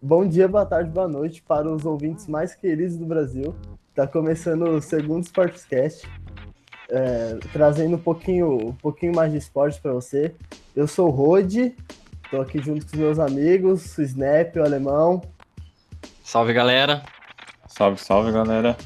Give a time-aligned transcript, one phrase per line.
[0.00, 3.56] Bom dia, boa tarde, boa noite para os ouvintes mais queridos do Brasil.
[3.90, 6.08] Está começando o segundo Sportscast,
[6.88, 10.34] é, trazendo um pouquinho, um pouquinho mais de esporte para você.
[10.76, 11.74] Eu sou o Rode,
[12.22, 15.22] estou aqui junto com os meus amigos, o Snap, o Alemão.
[16.22, 17.02] Salve, galera.
[17.66, 18.76] Salve, salve, galera.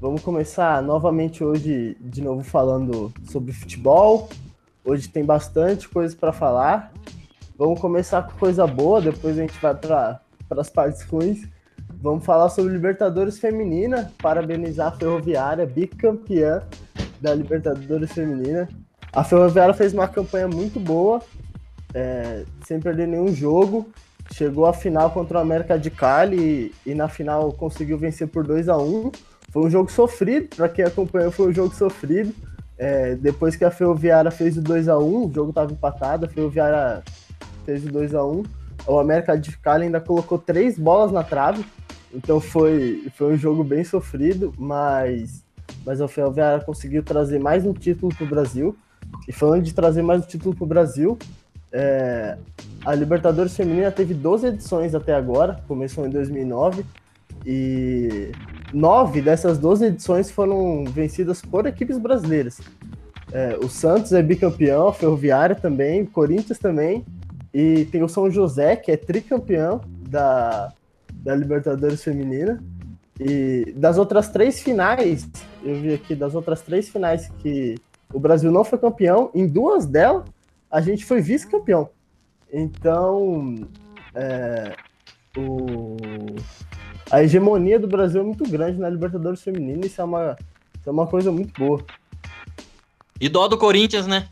[0.00, 4.28] Vamos começar novamente hoje, de novo, falando sobre futebol.
[4.86, 6.92] Hoje tem bastante coisa para falar.
[7.58, 11.44] Vamos começar com coisa boa, depois a gente vai para as partes ruins.
[12.00, 16.62] Vamos falar sobre Libertadores Feminina, parabenizar a Ferroviária, bicampeã
[17.20, 18.68] da Libertadores Feminina.
[19.12, 21.20] A Ferroviária fez uma campanha muito boa,
[21.92, 23.88] é, sem perder nenhum jogo.
[24.32, 28.46] Chegou à final contra o América de Cali e, e na final conseguiu vencer por
[28.46, 29.10] 2 a 1
[29.50, 32.32] Foi um jogo sofrido, para quem acompanhou, foi um jogo sofrido.
[32.78, 36.28] É, depois que a Ferroviária fez o 2 a 1 o jogo estava empatado, a
[36.28, 37.02] Ferroviária
[37.64, 38.42] fez o 2 a 1
[38.86, 41.64] O América de Cali ainda colocou três bolas na trave,
[42.12, 45.44] então foi, foi um jogo bem sofrido, mas,
[45.84, 48.76] mas a Ferroviária conseguiu trazer mais um título para o Brasil.
[49.28, 51.18] E falando de trazer mais um título para o Brasil,
[51.72, 52.38] é,
[52.84, 56.84] a Libertadores Feminina teve 12 edições até agora, começou em 2009,
[57.44, 58.32] e
[58.72, 62.60] nove dessas 12 edições foram vencidas por equipes brasileiras.
[63.32, 67.04] É, o Santos é bicampeão, a Ferroviária também, o Corinthians também,
[67.52, 70.72] e tem o São José, que é tricampeão da,
[71.12, 72.62] da Libertadores Feminina.
[73.18, 75.26] E das outras três finais,
[75.62, 77.76] eu vi aqui, das outras três finais que
[78.12, 80.24] o Brasil não foi campeão, em duas delas
[80.70, 81.88] a gente foi vice-campeão.
[82.52, 83.54] Então,
[84.14, 84.74] é,
[85.36, 85.96] o,
[87.10, 90.36] a hegemonia do Brasil é muito grande na Libertadores Feminina, isso é uma,
[90.78, 91.84] isso é uma coisa muito boa.
[93.20, 94.28] E dó do Corinthians, né?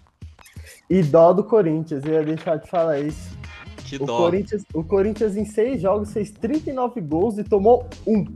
[0.88, 3.36] E dó do Corinthians, eu ia deixar de falar isso.
[3.84, 4.18] Que o dó.
[4.18, 8.26] Corinthians, o Corinthians em seis jogos fez 39 gols e tomou um.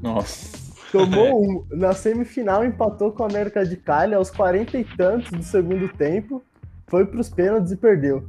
[0.00, 0.56] Nossa.
[0.90, 1.66] Tomou um.
[1.70, 6.42] Na semifinal empatou com a América de Cali aos 40 e tantos do segundo tempo.
[6.86, 8.26] Foi para os pênaltis e perdeu.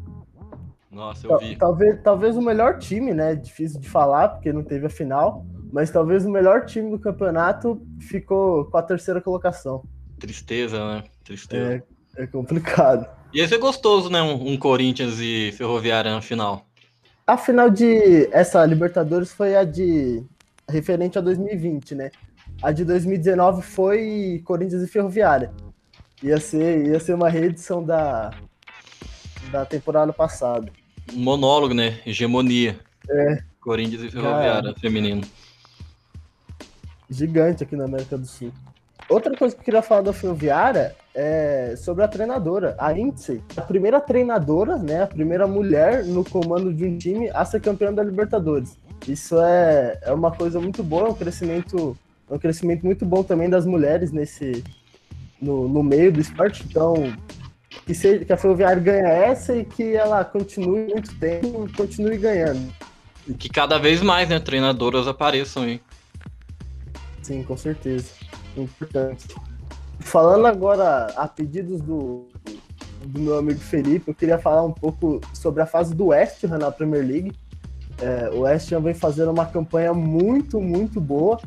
[0.91, 1.55] Nossa, eu vi.
[1.55, 3.35] Talvez, talvez o melhor time, né?
[3.35, 5.45] Difícil de falar, porque não teve a final.
[5.71, 9.83] Mas talvez o melhor time do campeonato ficou com a terceira colocação.
[10.19, 11.03] Tristeza, né?
[11.23, 11.83] Tristeza.
[12.17, 13.07] É, é complicado.
[13.33, 14.21] Ia ser gostoso, né?
[14.21, 16.65] Um, um Corinthians e Ferroviária na final.
[17.25, 20.23] A final de essa Libertadores foi a de
[20.67, 22.11] referente a 2020, né?
[22.61, 25.51] A de 2019 foi Corinthians e Ferroviária.
[26.23, 28.31] Ia ser, ia ser uma reedição da,
[29.51, 30.71] da temporada passada.
[31.13, 31.99] Um monólogo, né?
[32.05, 32.79] Hegemonia.
[33.09, 33.43] É.
[33.61, 35.21] Corinthians e Ferroviária feminino.
[37.09, 38.51] Gigante aqui na América do Sul.
[39.09, 43.41] Outra coisa que eu queria falar da Ferroviária é sobre a treinadora, a Lindsay.
[43.57, 45.01] A primeira treinadora, né?
[45.01, 48.77] A primeira mulher no comando de um time a ser campeã da Libertadores.
[49.07, 51.97] Isso é, é uma coisa muito boa, é um crescimento,
[52.29, 54.63] é um crescimento muito bom também das mulheres nesse
[55.41, 56.63] no, no meio do esporte.
[56.69, 56.93] Então,
[57.85, 62.71] que, seja, que a Ferroviária ganhe essa e que ela continue muito tempo, continue ganhando.
[63.27, 64.39] E que cada vez mais, né?
[64.39, 65.81] Treinadoras apareçam aí.
[67.29, 68.09] Sim, com certeza.
[68.57, 69.27] Importante.
[69.99, 72.27] Falando agora a pedidos do,
[73.05, 76.57] do meu amigo Felipe, eu queria falar um pouco sobre a fase do West Ham
[76.57, 77.31] na Premier League.
[78.01, 81.39] É, o West Ham vem fazendo uma campanha muito, muito boa.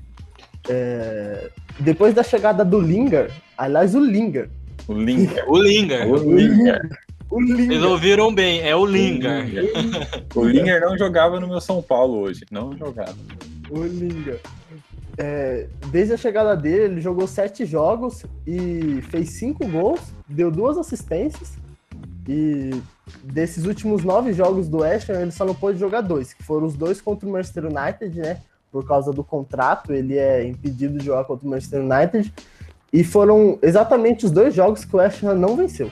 [0.69, 1.51] É,
[1.81, 4.49] depois da chegada do Linger, aliás, o Linger.
[4.87, 5.51] O Linger.
[5.51, 6.09] O Linger.
[6.09, 6.81] O Linger.
[7.29, 7.67] O Linger.
[7.67, 9.47] Vocês ouviram bem, é o Linger.
[10.33, 12.45] O Linger não jogava no meu São Paulo hoje.
[12.53, 13.17] Não jogava.
[13.69, 14.39] O Linger.
[15.19, 20.79] É, desde a chegada dele, ele jogou sete jogos e fez cinco gols, deu duas
[20.79, 21.59] assistências.
[22.29, 22.71] E
[23.25, 26.67] desses últimos nove jogos do West Ham, ele só não pôde jogar dois, que foram
[26.67, 28.41] os dois contra o Manchester United, né?
[28.71, 32.33] Por causa do contrato, ele é impedido de jogar contra o Manchester United.
[32.93, 35.91] E foram exatamente os dois jogos que o West Ham não venceu.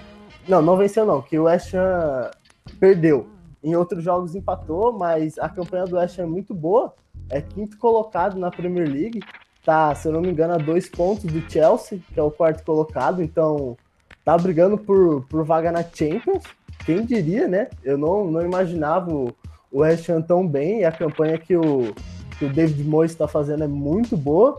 [0.48, 2.30] Não, não venceu não, que o West Ham
[2.78, 3.26] perdeu.
[3.62, 6.94] Em outros jogos empatou, mas a campanha do West Ham é muito boa.
[7.30, 9.20] É quinto colocado na Premier League.
[9.64, 12.64] Tá, se eu não me engano, a dois pontos do Chelsea, que é o quarto
[12.64, 13.22] colocado.
[13.22, 13.76] Então,
[14.24, 16.42] tá brigando por, por vaga na Champions.
[16.84, 17.68] Quem diria, né?
[17.84, 19.34] Eu não, não imaginava o
[19.72, 20.80] o West Ham tão bem.
[20.80, 21.94] E a campanha que o,
[22.36, 24.58] que o David Moyes está fazendo é muito boa.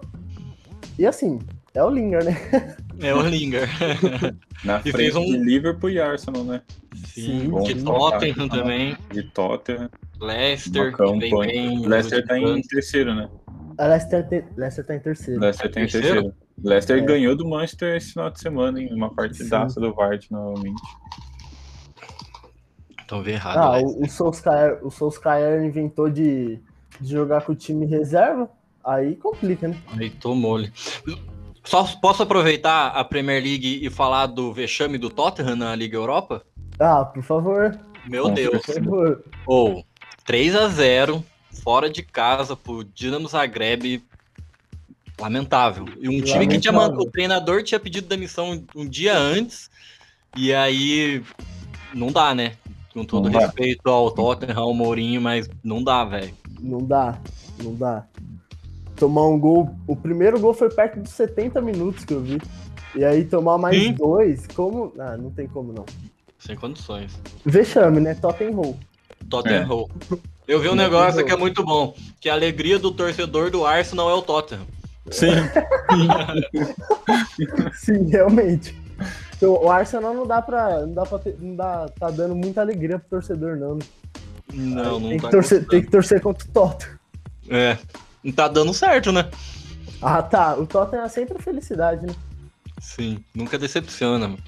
[0.97, 1.37] E assim,
[1.73, 2.37] é o Linger, né?
[3.03, 3.67] É o Linger.
[4.63, 6.61] Na E frente fez um- de Liverpool e Arsenal, né?
[7.07, 8.57] Sim, Bom, de Tottenham tá.
[8.57, 8.95] também.
[9.11, 9.89] De Tottenham.
[10.21, 11.51] Leicester, que vem campanha.
[11.51, 11.87] bem.
[11.87, 13.29] Leicester tá em terceiro, né?
[13.77, 15.41] A Leicester, tem, Leicester tá em terceiro.
[15.41, 16.07] Leicester tá em Terceiro?
[16.07, 16.35] terceiro.
[16.63, 17.01] Leicester É.
[17.01, 20.81] ganhou do Manchester esse final de semana em uma partidaça do Vard novamente.
[23.03, 23.57] Então vê errado.
[23.57, 26.59] Ah, o, o Solskjaer, o Solskjaer inventou de,
[26.99, 28.49] de jogar com o time reserva,
[28.83, 29.77] aí complica, né?
[29.97, 30.71] Aí tomou-lhe.
[31.63, 36.43] Só posso aproveitar a Premier League e falar do vexame do Tottenham na Liga Europa?
[36.79, 37.77] Ah, por favor,
[38.07, 38.61] Meu Deus.
[38.61, 39.23] por favor.
[40.21, 41.25] Ou 3 a 0
[41.63, 44.03] fora de casa pro Dinamo Zagreb.
[45.19, 45.85] Lamentável.
[45.99, 49.69] E um time que tinha mandado, o treinador tinha pedido demissão um dia antes.
[50.35, 51.23] E aí
[51.93, 52.53] não dá, né?
[52.93, 53.39] Com todo Não dá.
[53.45, 56.33] respeito ao Tottenham, ao Mourinho, mas não dá, velho.
[56.59, 57.19] Não dá,
[57.63, 58.05] não dá.
[58.95, 59.75] Tomar um gol.
[59.87, 62.41] O primeiro gol foi perto dos 70 minutos que eu vi.
[62.95, 63.93] E aí tomar mais Sim.
[63.93, 64.91] dois, como.
[64.97, 65.85] Ah, não tem como não.
[66.39, 67.19] Sem condições.
[67.45, 68.15] Vexame, né?
[68.15, 68.77] Tottenham.
[69.31, 69.87] Tottenham.
[70.47, 74.09] Eu vi um negócio que é muito bom, que a alegria do torcedor do Arsenal
[74.09, 74.67] é o Tottenham.
[75.09, 75.31] Sim.
[77.73, 78.79] Sim, realmente.
[79.35, 80.81] Então, o Arsenal não dá pra.
[80.81, 83.79] Não dá pra ter, não dá, tá dando muita alegria pro torcedor, não.
[84.53, 85.69] Não, não tem, tá que torcer, gostando.
[85.69, 86.99] tem que torcer contra o Tottenham.
[87.49, 87.77] É.
[88.23, 89.29] Não tá dando certo, né?
[90.01, 90.55] Ah, tá.
[90.55, 92.13] O Tottenham é sempre felicidade, né?
[92.79, 94.27] Sim, nunca decepciona.
[94.27, 94.43] mano.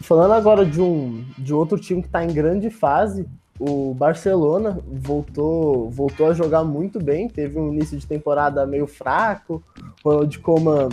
[0.00, 3.26] Falando agora de um de outro time que tá em grande fase,
[3.60, 9.62] o Barcelona voltou, voltou a jogar muito bem, teve um início de temporada meio fraco,
[10.02, 10.88] Ronald Koeman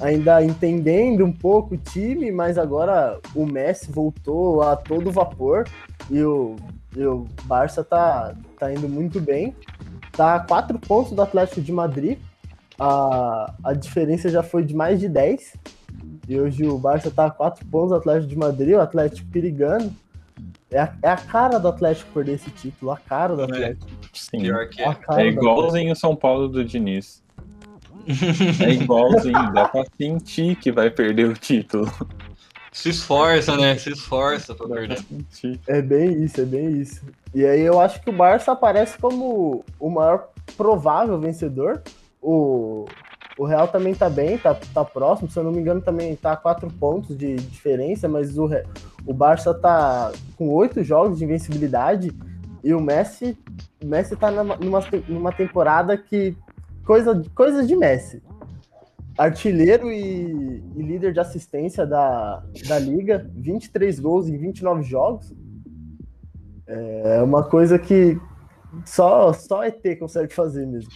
[0.00, 5.64] ainda entendendo um pouco o time, mas agora o Messi voltou a todo vapor
[6.08, 6.54] e o,
[6.96, 9.52] e o Barça tá, tá indo muito bem.
[10.12, 12.18] Tá a quatro pontos do Atlético de Madrid,
[12.78, 15.54] a, a diferença já foi de mais de 10.
[16.28, 19.92] E hoje o Barça tá a 4 pontos do Atlético de Madrid, o Atlético perigando.
[20.74, 23.44] É a, é a cara do Atlético perder esse título, a cara do É.
[23.44, 23.86] Atlético.
[24.12, 24.40] Sim.
[24.40, 24.96] Pior que é.
[25.18, 27.22] É igualzinho o São Paulo do Diniz.
[28.62, 31.90] É igualzinho, dá pra sentir que vai perder o título.
[32.72, 33.76] Se esforça, né?
[33.78, 34.98] Se esforça pra Dá pra perder.
[34.98, 35.60] sentir.
[35.66, 37.02] É bem isso, é bem isso.
[37.34, 41.82] E aí eu acho que o Barça aparece como o maior provável vencedor.
[42.20, 42.86] O,
[43.36, 45.28] o Real também tá bem, tá, tá próximo.
[45.28, 48.48] Se eu não me engano, também tá a 4 pontos de diferença, mas o,
[49.04, 52.12] o Barça tá com oito jogos de invencibilidade.
[52.62, 53.36] E o Messi,
[53.82, 54.56] o Messi tá numa,
[55.08, 56.36] numa temporada que.
[56.86, 58.22] Coisa, coisa de Messi.
[59.16, 65.32] Artilheiro e, e líder de assistência da, da liga, 23 gols em 29 jogos.
[66.66, 68.18] É uma coisa que
[68.84, 70.90] só, só ET consegue fazer mesmo.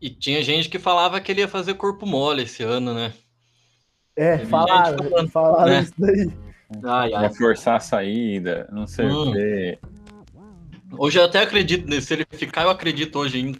[0.00, 3.12] E tinha gente que falava que ele ia fazer corpo mole esse ano, né?
[4.16, 5.80] É, falaram, falando, falaram né?
[5.80, 6.30] isso daí.
[6.84, 7.28] Ai, ai.
[7.28, 9.30] Vai forçar a saída, não sei Hum.
[9.30, 9.78] o quê.
[10.92, 12.02] Hoje eu até acredito nele.
[12.02, 13.58] Se ele ficar, eu acredito hoje ainda.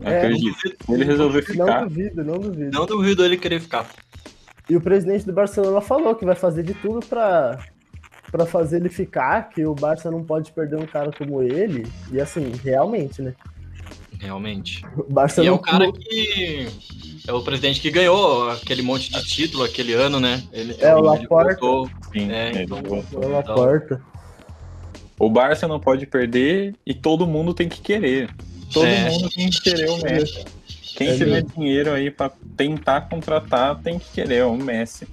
[0.00, 0.58] É, Acredito.
[0.84, 2.70] Se ele resolver Não ficar, duvido, não duvido.
[2.70, 3.88] Não duvido ele querer ficar.
[4.68, 7.58] E o presidente do Barcelona falou que vai fazer de tudo pra,
[8.32, 11.86] pra fazer ele ficar, que o Barça não pode perder um cara como ele.
[12.10, 13.34] E assim, realmente, né?
[14.20, 14.82] Realmente.
[14.96, 16.68] O Barça E é o cara que.
[17.26, 20.42] É o presidente que ganhou aquele monte de título aquele ano, né?
[20.52, 21.56] Ele, É, o ele Laporta.
[21.60, 21.90] voltou.
[22.12, 23.20] sim, É, ele então- voltou.
[23.20, 24.00] pela porta.
[25.18, 28.28] O Barça não pode perder e todo mundo tem que querer.
[28.72, 29.08] Todo É.
[29.10, 30.44] mundo tem que querer o Messi.
[30.96, 35.06] Quem É tiver dinheiro aí pra tentar contratar tem que querer o Messi.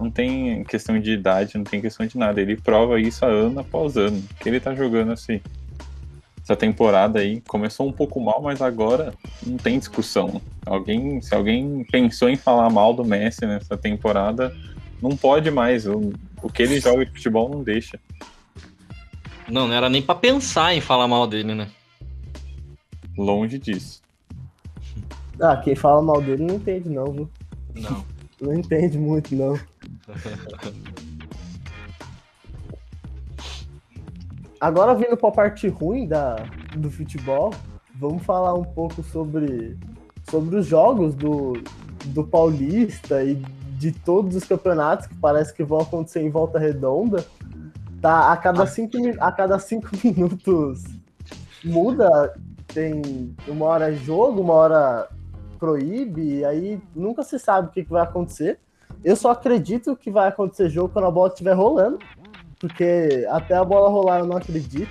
[0.00, 2.40] Não tem questão de idade, não tem questão de nada.
[2.40, 4.22] Ele prova isso ano após ano.
[4.40, 5.40] Que ele tá jogando assim.
[6.44, 10.42] Essa temporada aí começou um pouco mal, mas agora não tem discussão.
[10.66, 14.54] Alguém, se alguém pensou em falar mal do Messi nessa temporada,
[15.00, 15.86] não pode mais.
[15.86, 17.98] O, o que ele joga de futebol não deixa.
[19.48, 21.66] Não, não era nem pra pensar em falar mal dele, né?
[23.16, 24.02] Longe disso.
[25.40, 27.30] Ah, quem fala mal dele não entende, não, viu?
[27.74, 28.04] Não.
[28.38, 29.58] Não entende muito, não.
[34.60, 36.36] Agora vindo para a parte ruim da,
[36.76, 37.52] do futebol,
[37.94, 39.76] vamos falar um pouco sobre,
[40.30, 41.54] sobre os jogos do,
[42.06, 43.34] do Paulista e
[43.78, 47.24] de todos os campeonatos que parece que vão acontecer em volta redonda.
[48.00, 50.82] Tá, a cada cinco, mi- a cada cinco minutos
[51.64, 52.34] muda,
[52.66, 55.08] tem uma hora é jogo, uma hora
[55.58, 58.58] proíbe, e aí nunca se sabe o que, que vai acontecer.
[59.02, 61.98] Eu só acredito que vai acontecer jogo quando a bola estiver rolando,
[62.68, 64.90] porque até a bola rolar eu não acredito.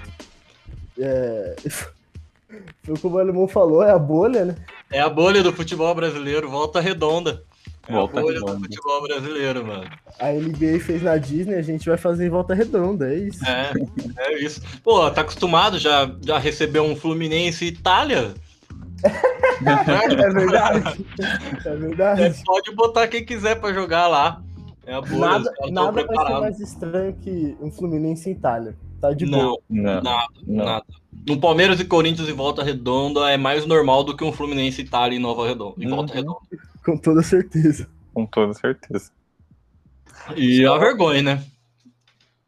[1.00, 1.56] É...
[2.84, 4.56] Foi como o Alemão falou, é a bolha, né?
[4.92, 7.44] É a bolha do futebol brasileiro, volta redonda.
[7.88, 8.54] É Volta a bolha redonda.
[8.56, 9.90] do futebol brasileiro, mano.
[10.20, 13.44] A NBA fez na Disney, a gente vai fazer em volta redonda, é isso.
[13.46, 13.72] É,
[14.18, 14.62] é isso.
[14.84, 18.34] Pô, tá acostumado já, já receber um Fluminense e Itália?
[19.66, 21.06] É verdade.
[21.66, 22.42] É É, verdade.
[22.46, 24.42] pode botar quem quiser pra jogar lá.
[24.86, 28.76] É a bolha, Nada, nada vai ser mais estranho que um Fluminense em Itália.
[29.00, 29.60] tá de Não, boa.
[29.70, 30.66] Não, nada, não.
[30.66, 30.86] nada.
[31.28, 34.86] No Palmeiras e Corinthians em Volta Redonda é mais normal do que um Fluminense e
[34.86, 36.20] Itália em Nova Redonda, em Volta Uhum.
[36.20, 36.40] Redonda.
[36.86, 37.88] Com toda certeza.
[38.14, 39.10] com toda certeza.
[40.36, 41.44] E é uma vergonha, né?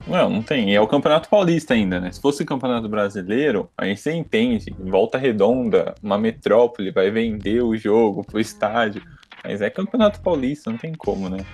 [0.07, 0.69] Não, não tem.
[0.71, 2.11] E é o Campeonato Paulista ainda, né?
[2.11, 4.75] Se fosse o Campeonato Brasileiro, aí você entende.
[4.77, 9.01] Volta redonda, uma metrópole vai vender o jogo pro estádio.
[9.43, 11.45] Mas é Campeonato Paulista, não tem como, né?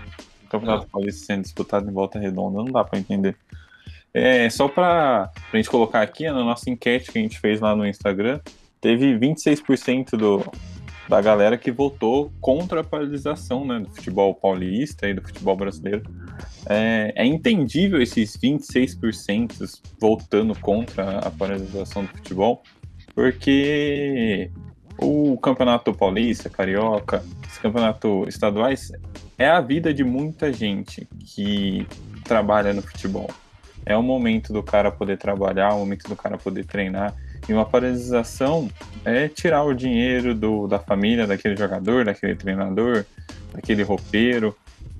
[0.51, 3.35] Campeonato Paulista sendo disputado em volta redonda, não dá pra entender.
[4.13, 7.75] É, só pra, pra gente colocar aqui, na nossa enquete que a gente fez lá
[7.75, 8.41] no Instagram,
[8.81, 10.43] teve 26% do,
[11.07, 16.03] da galera que votou contra a paralisação né, do futebol paulista e do futebol brasileiro.
[16.65, 22.63] É, é entendível esses 26% votando contra a paralisação do futebol,
[23.15, 24.51] porque
[24.97, 28.91] o campeonato paulista, carioca, esse campeonato estaduais
[29.41, 31.87] é a vida de muita gente que
[32.23, 33.27] trabalha no futebol.
[33.83, 37.15] É o momento do cara poder trabalhar, o momento do cara poder treinar.
[37.49, 38.69] E uma paralisação
[39.03, 43.03] é tirar o dinheiro do, da família daquele jogador, daquele treinador,
[43.51, 44.55] daquele roupeiro.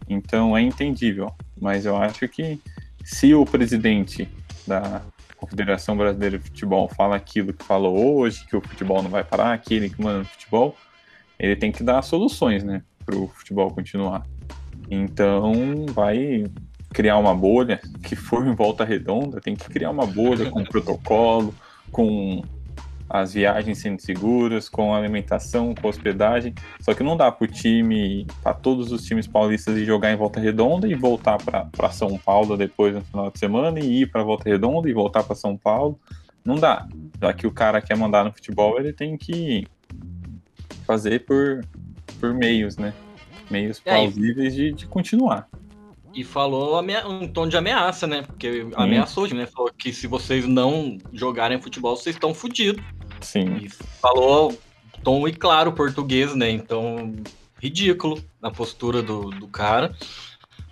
[0.10, 1.32] Então é entendível.
[1.62, 2.60] Mas eu acho que
[3.04, 4.28] se o presidente
[4.66, 5.04] da
[5.38, 9.54] Confederação Brasileira de Futebol fala aquilo que falou hoje, que o futebol não vai parar,
[9.54, 10.76] aquele que manda no futebol,
[11.38, 14.26] ele tem que dar soluções, né, para o futebol continuar.
[14.90, 16.46] Então vai
[16.94, 21.54] criar uma bolha que for em volta redonda, tem que criar uma bolha com protocolo,
[21.92, 22.44] com
[23.14, 26.54] as viagens sendo seguras, com alimentação, com hospedagem.
[26.80, 30.16] Só que não dá para o time, para todos os times paulistas ir jogar em
[30.16, 34.24] Volta Redonda e voltar para São Paulo depois no final de semana e ir para
[34.24, 36.00] Volta Redonda e voltar para São Paulo.
[36.44, 36.88] Não dá.
[37.22, 39.68] Já que o cara quer mandar no futebol, ele tem que
[40.86, 41.66] fazer por,
[42.22, 42.94] por meios, né?
[43.50, 45.50] Meios É, plausíveis de, de continuar.
[46.14, 48.22] E falou um tom de ameaça, né?
[48.22, 49.46] Porque ameaçou, né?
[49.46, 52.84] Falou que se vocês não jogarem futebol, vocês estão fodidos.
[53.22, 53.58] Sim.
[53.58, 54.58] E falou
[55.04, 56.50] tom e claro português, né?
[56.50, 57.14] Então,
[57.60, 59.96] ridículo na postura do, do cara.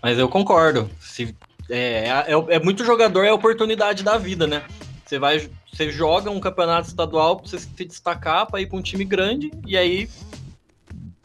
[0.03, 0.89] Mas eu concordo.
[0.99, 1.35] Se,
[1.69, 4.63] é, é, é muito jogador, é a oportunidade da vida, né?
[5.05, 5.49] Você vai.
[5.71, 9.51] Você joga um campeonato estadual pra você se destacar pra ir pra um time grande
[9.65, 10.09] e aí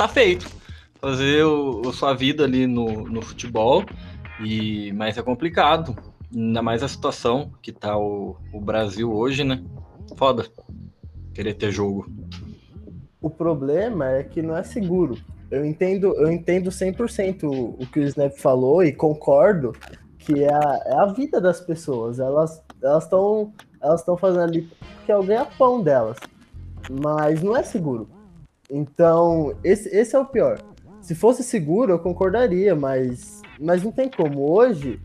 [0.05, 0.47] tá feito.
[1.01, 3.85] Fazer o, a sua vida ali no, no futebol.
[4.45, 5.97] E, mas é complicado.
[6.35, 9.63] Ainda mais a situação que tá o, o Brasil hoje, né?
[10.17, 10.47] Foda.
[11.33, 12.07] Querer ter jogo.
[13.21, 15.17] O problema é que não é seguro.
[15.51, 19.73] Eu entendo, eu entendo 100% o que o Snap falou e concordo
[20.19, 22.19] que é a, é a vida das pessoas.
[22.19, 24.63] Elas estão elas estão fazendo ali
[24.97, 26.19] porque é o ganha-pão delas.
[26.91, 28.09] Mas não é seguro.
[28.71, 30.59] Então, esse, esse é o pior.
[31.01, 34.51] Se fosse seguro, eu concordaria, mas, mas não tem como.
[34.51, 35.01] Hoje,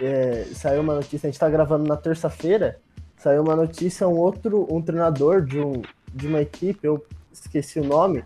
[0.00, 2.80] é, saiu uma notícia, a gente está gravando na terça-feira,
[3.16, 7.84] saiu uma notícia, um outro, um treinador de, um, de uma equipe, eu esqueci o
[7.84, 8.24] nome,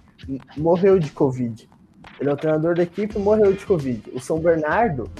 [0.57, 1.69] morreu de Covid.
[2.21, 4.11] Ele é o treinador da equipe morreu de Covid.
[4.15, 5.11] O São Bernardo,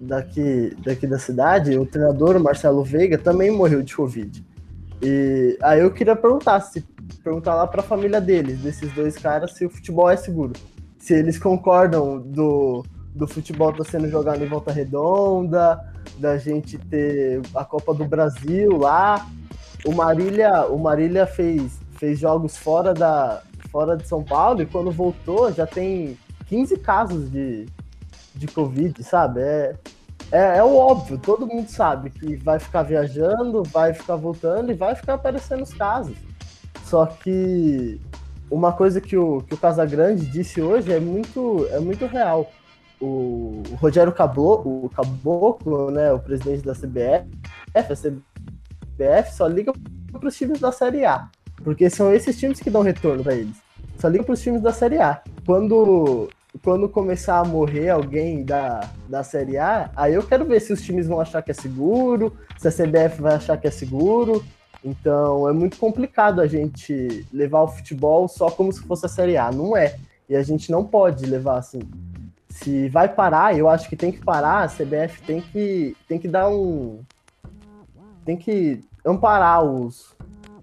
[0.00, 4.44] daqui, daqui da cidade, o treinador, o Marcelo Veiga, também morreu de Covid.
[5.02, 6.84] E aí eu queria perguntar, se
[7.16, 10.52] perguntar lá para a família deles, desses dois caras, se o futebol é seguro.
[10.98, 15.80] Se eles concordam do, do futebol estar sendo jogado em volta redonda,
[16.18, 19.26] da gente ter a Copa do Brasil lá.
[19.84, 24.90] O Marília, o Marília fez, fez jogos fora, da, fora de São Paulo e quando
[24.90, 27.66] voltou já tem 15 casos de,
[28.34, 29.40] de Covid, sabe?
[29.40, 29.74] É,
[30.32, 34.74] é, é o óbvio, todo mundo sabe que vai ficar viajando, vai ficar voltando e
[34.74, 36.16] vai ficar aparecendo os casos.
[36.90, 38.00] Só que
[38.50, 42.50] uma coisa que o, que o Casagrande disse hoje é muito, é muito real.
[43.00, 47.30] O, o Rogério Caboclo, o Caboclo, né, o presidente da CBF,
[47.72, 49.72] a CBF só liga
[50.10, 51.28] para os times da Série A,
[51.62, 53.56] porque são esses times que dão retorno para eles.
[53.96, 55.22] Só liga para os times da Série A.
[55.46, 56.28] Quando
[56.60, 60.82] quando começar a morrer alguém da, da Série A, aí eu quero ver se os
[60.82, 64.44] times vão achar que é seguro, se a CBF vai achar que é seguro.
[64.84, 69.36] Então é muito complicado a gente levar o futebol só como se fosse a Série
[69.36, 69.50] A.
[69.52, 69.96] Não é.
[70.28, 71.80] E a gente não pode levar assim.
[72.48, 76.28] Se vai parar, eu acho que tem que parar, a CBF tem que, tem que
[76.28, 77.00] dar um.
[78.24, 80.14] Tem que amparar os,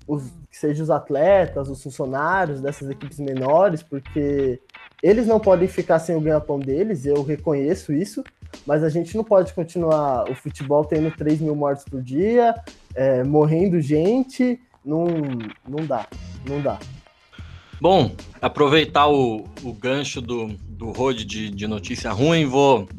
[0.07, 0.23] os.
[0.49, 4.59] Que sejam os atletas, os funcionários dessas equipes menores, porque
[5.03, 8.23] eles não podem ficar sem o ganha-pão deles, eu reconheço isso,
[8.65, 12.55] mas a gente não pode continuar o futebol tendo 3 mil mortes por dia,
[12.97, 15.05] é, morrendo gente, não,
[15.67, 16.07] não dá,
[16.49, 16.79] não dá.
[17.79, 18.11] Bom,
[18.41, 22.89] aproveitar o, o gancho do, do Rod de, de notícia ruim, vou,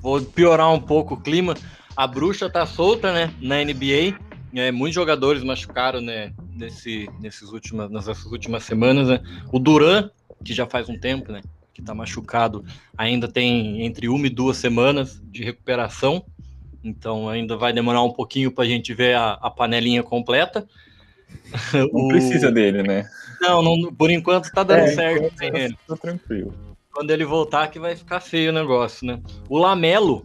[0.00, 1.54] vou piorar um pouco o clima.
[1.94, 4.18] A bruxa tá solta, né, na NBA.
[4.54, 9.20] É, muitos jogadores machucaram, né, nesse, nesses últimas, nessas últimas semanas, né?
[9.52, 10.08] O Duran,
[10.42, 11.42] que já faz um tempo, né,
[11.74, 12.64] que tá machucado,
[12.96, 16.24] ainda tem entre uma e duas semanas de recuperação,
[16.84, 20.68] então ainda vai demorar um pouquinho para a gente ver a, a, panelinha completa.
[21.72, 22.08] Não o...
[22.08, 23.08] precisa dele, né?
[23.40, 25.34] Não, não, por enquanto tá dando é, certo.
[25.86, 26.54] Tá tranquilo.
[26.90, 29.20] Quando ele voltar que vai ficar feio o negócio, né?
[29.48, 30.24] O Lamelo,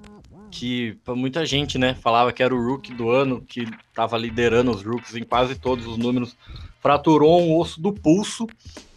[0.52, 4.72] que para muita gente, né, falava que era o rookie do ano, que estava liderando
[4.72, 6.38] os rookies em quase todos os números,
[6.80, 8.48] fraturou um osso do pulso,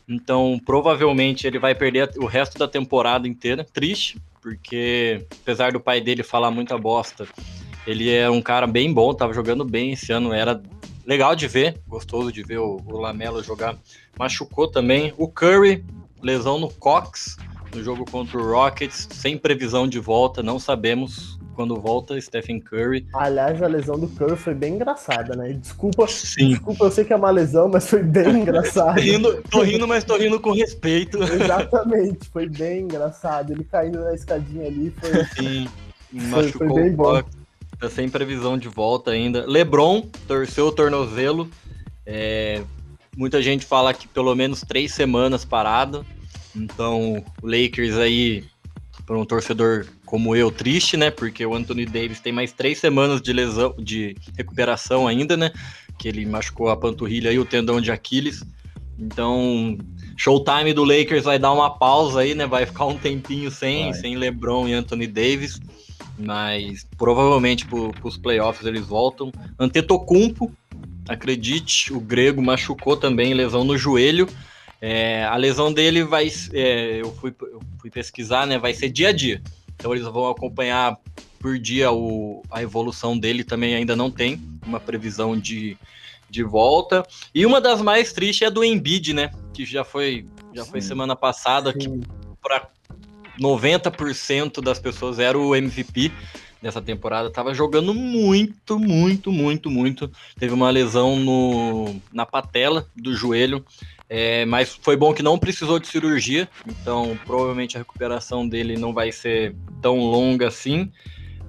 [0.07, 3.65] então provavelmente ele vai perder o resto da temporada inteira.
[3.65, 7.27] Triste, porque apesar do pai dele falar muita bosta,
[7.87, 10.61] ele é um cara bem bom, tava jogando bem esse ano, era
[11.07, 13.79] legal de ver, gostoso de ver o, o Lamelo jogar.
[14.19, 15.85] Machucou também o Curry,
[16.21, 17.37] lesão no Cox
[17.75, 23.07] no jogo contra o Rockets, sem previsão de volta, não sabemos quando volta Stephen Curry.
[23.15, 25.53] Aliás, a lesão do Curry foi bem engraçada, né?
[25.53, 26.51] Desculpa, Sim.
[26.51, 28.99] desculpa, eu sei que é uma lesão, mas foi bem engraçado.
[28.99, 31.23] rindo, tô rindo, mas tô rindo com respeito.
[31.23, 33.53] Exatamente, foi bem engraçado.
[33.53, 35.25] Ele caindo na escadinha ali foi.
[35.37, 35.69] Sim,
[36.13, 37.23] machucou foi, bem bom.
[37.79, 39.45] Tá sem previsão de volta ainda.
[39.47, 41.51] LeBron torceu o tornozelo.
[42.07, 42.63] É,
[43.17, 46.07] muita gente fala que pelo menos três semanas parado.
[46.55, 48.45] Então, o Lakers aí,
[49.07, 51.11] para um torcedor como eu, triste, né?
[51.11, 55.51] Porque o Anthony Davis tem mais três semanas de lesão, de recuperação ainda, né?
[55.99, 58.43] Que ele machucou a panturrilha e o tendão de Aquiles.
[58.99, 59.77] Então,
[60.17, 62.47] showtime do Lakers vai dar uma pausa aí, né?
[62.47, 65.61] Vai ficar um tempinho sem, sem LeBron e Anthony Davis.
[66.19, 69.33] Mas provavelmente para os playoffs eles voltam.
[69.59, 70.53] Antetokounmpo,
[71.09, 74.29] acredite, o grego machucou também, lesão no joelho.
[74.85, 76.29] É, a lesão dele vai.
[76.53, 78.59] É, eu, fui, eu fui pesquisar, né?
[78.59, 79.41] Vai ser dia a dia.
[79.77, 80.99] Então eles vão acompanhar
[81.39, 85.79] por dia o, a evolução dele também ainda não tem uma previsão de,
[86.29, 87.07] de volta.
[87.33, 89.31] E uma das mais tristes é do Embiid, né?
[89.55, 91.79] Que já foi, já foi semana passada, Sim.
[91.79, 92.09] que
[92.43, 92.69] para
[93.41, 96.11] 90% das pessoas era o MVP
[96.63, 97.31] nessa temporada.
[97.31, 100.11] Tava jogando muito, muito, muito, muito.
[100.39, 103.65] Teve uma lesão no, na patela do joelho.
[104.09, 108.93] É, mas foi bom que não precisou de cirurgia, então provavelmente a recuperação dele não
[108.93, 110.93] vai ser tão longa assim.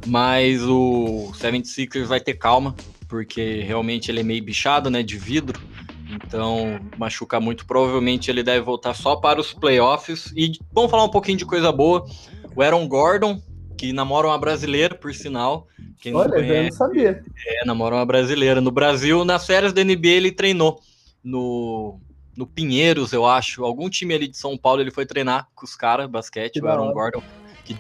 [0.06, 2.74] Mas o 76ers vai ter calma,
[3.08, 5.62] porque realmente ele é meio bichado, né, de vidro.
[6.10, 7.66] Então, machuca muito.
[7.66, 10.32] Provavelmente ele deve voltar só para os playoffs.
[10.36, 12.06] E vamos falar um pouquinho de coisa boa.
[12.56, 13.42] O Aaron Gordon,
[13.78, 15.68] que namora uma brasileira, por sinal.
[16.00, 17.24] Quem Olha, conhece, eu não sabia.
[17.46, 18.62] É, namora uma brasileira.
[18.62, 20.80] No Brasil, nas férias da NBA, ele treinou
[21.24, 22.00] no
[22.36, 23.64] no Pinheiros, eu acho.
[23.64, 26.68] Algum time ali de São Paulo, ele foi treinar com os caras, basquete, que o
[26.68, 27.22] Aaron Gordon,
[27.64, 27.78] que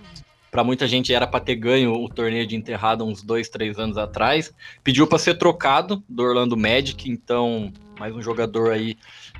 [0.51, 3.97] para muita gente era para ter ganho o torneio de enterrado uns dois, três anos
[3.97, 4.53] atrás.
[4.84, 8.95] Pediu para ser trocado do Orlando Magic, então mais um jogador aí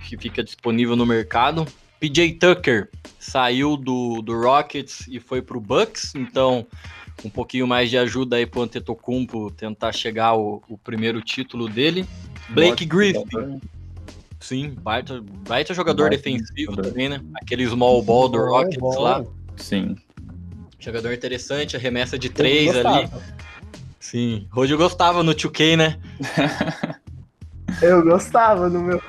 [0.08, 1.68] que fica disponível no mercado.
[2.04, 6.68] PJ Tucker saiu do, do Rockets e foi para o Bucks, então
[7.24, 11.70] um pouquinho mais de ajuda aí para o Antetokounmpo tentar chegar ao, o primeiro título
[11.70, 12.06] dele.
[12.50, 13.62] Blake Griffin
[14.38, 16.90] Sim, baita, baita jogador baita defensivo jogador.
[16.90, 17.22] também, né?
[17.42, 19.02] Aquele small ball do Rockets ball.
[19.02, 19.26] lá.
[19.56, 19.96] Sim.
[20.78, 23.10] Jogador interessante, arremessa de três ali.
[23.98, 25.98] Sim, hoje eu gostava no 2K, né?
[27.82, 29.02] eu gostava no meu,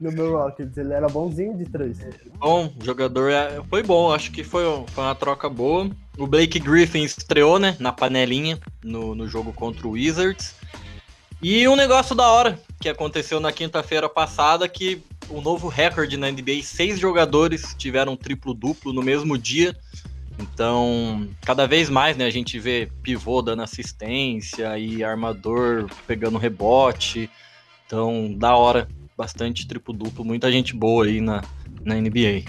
[0.00, 1.98] no meu Rockets, ele era bonzinho de três.
[2.38, 5.90] Bom, jogador é, foi bom, acho que foi, foi uma troca boa.
[6.16, 10.54] O Blake Griffin estreou, né, na panelinha, no, no jogo contra o Wizards.
[11.42, 16.30] E um negócio da hora que aconteceu na quinta-feira passada, que o novo recorde na
[16.30, 19.76] NBA, seis jogadores tiveram triplo-duplo no mesmo dia.
[20.38, 27.28] Então, cada vez mais, né, a gente vê pivô dando assistência e armador pegando rebote.
[27.86, 31.42] Então, da hora, bastante triplo-duplo, muita gente boa aí na,
[31.84, 32.44] na NBA.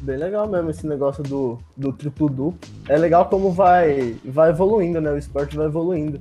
[0.00, 2.56] Bem legal mesmo esse negócio do, do triplo-duplo.
[2.88, 5.10] É legal como vai, vai evoluindo, né?
[5.10, 6.20] O esporte vai evoluindo.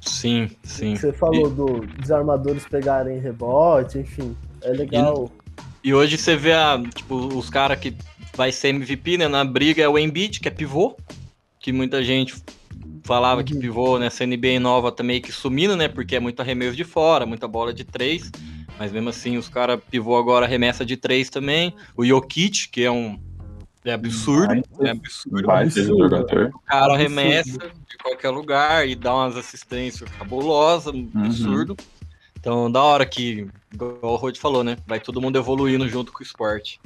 [0.00, 0.96] Sim, sim.
[0.96, 1.54] Você falou e...
[1.54, 4.34] do, dos armadores pegarem rebote, enfim.
[4.62, 5.30] É legal.
[5.84, 7.94] E, e hoje você vê a, tipo, os caras que
[8.34, 9.28] vai ser MVP, né?
[9.28, 10.96] Na briga é o Embiid, que é pivô,
[11.58, 12.34] que muita gente
[13.06, 13.44] falava uhum.
[13.44, 15.88] que pivô nessa NBA nova também tá que sumindo, né?
[15.88, 18.30] Porque é muito arremesso de fora, muita bola de três.
[18.78, 21.74] Mas mesmo assim, os caras pivô agora arremessa de três também.
[21.96, 23.18] O Jokic, que é um
[23.84, 24.52] é absurdo.
[24.80, 25.46] é absurdo.
[25.46, 26.50] Vai ser jogador.
[26.52, 31.10] O cara arremessa de qualquer lugar e dá umas assistências cabulosas, uhum.
[31.14, 31.76] absurdo.
[32.38, 34.76] Então, da hora que, igual o Rod falou, né?
[34.86, 36.80] Vai todo mundo evoluindo junto com o esporte.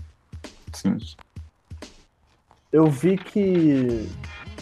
[0.72, 0.98] Sim.
[2.72, 4.06] Eu vi que.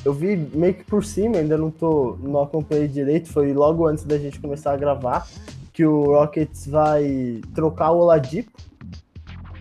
[0.09, 4.05] Eu vi meio que por cima, ainda não tô, não acompanhei direito, foi logo antes
[4.05, 5.29] da gente começar a gravar,
[5.71, 8.51] que o Rockets vai trocar o Oladipo,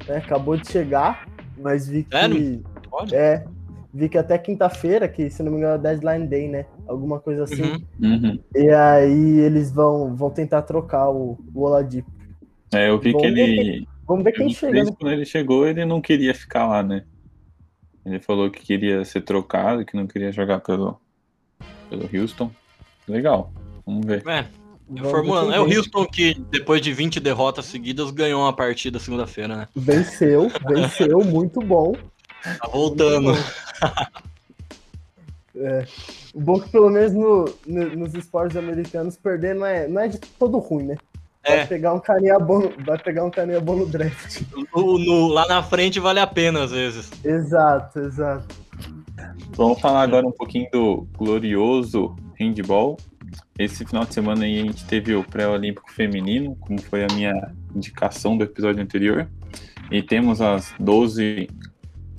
[0.07, 0.17] né?
[0.17, 2.61] Acabou de chegar, mas vi que?
[2.89, 3.13] Pode?
[3.13, 3.43] é,
[3.93, 6.65] vi que até quinta-feira, que se não me engano é deadline day, né?
[6.87, 7.61] Alguma coisa assim.
[7.61, 7.79] Uhum.
[8.01, 8.39] Uhum.
[8.55, 12.09] E aí eles vão, vão tentar trocar o, o Oladipo.
[12.73, 13.87] É, eu vi Vamos que ver ele.
[14.07, 14.91] Vamos ver quem chega, né?
[14.97, 17.03] Quando ele chegou, ele não queria ficar lá, né?
[18.07, 20.97] Ele falou que queria ser trocado, que não queria jogar pelo,
[21.89, 22.49] pelo Houston.
[23.07, 23.51] Legal.
[23.85, 24.23] Vamos ver.
[24.27, 24.45] É,
[25.51, 25.65] É o.
[25.65, 29.67] Houston que, depois de 20 derrotas seguidas, ganhou uma partida segunda-feira, né?
[29.75, 31.93] Venceu, venceu, muito bom.
[32.43, 33.33] Tá voltando.
[35.55, 35.85] É.
[36.33, 40.01] O bom é que pelo menos no, no- nos esportes americanos perder não é, não
[40.01, 40.97] é de todo ruim, né?
[41.47, 41.65] Vai É.
[41.65, 44.41] pegar um carinha bom, vai pegar um carinha bom no draft.
[44.75, 47.09] No- no- lá na frente vale a pena, às vezes.
[47.23, 48.55] Exato, exato.
[49.51, 52.97] Vamos falar agora um pouquinho do glorioso handball.
[53.57, 57.51] Esse final de semana aí a gente teve o pré-olímpico feminino, como foi a minha
[57.75, 59.27] indicação do episódio anterior.
[59.89, 61.49] E temos as 12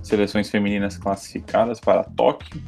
[0.03, 2.61] seleções femininas classificadas para Tóquio.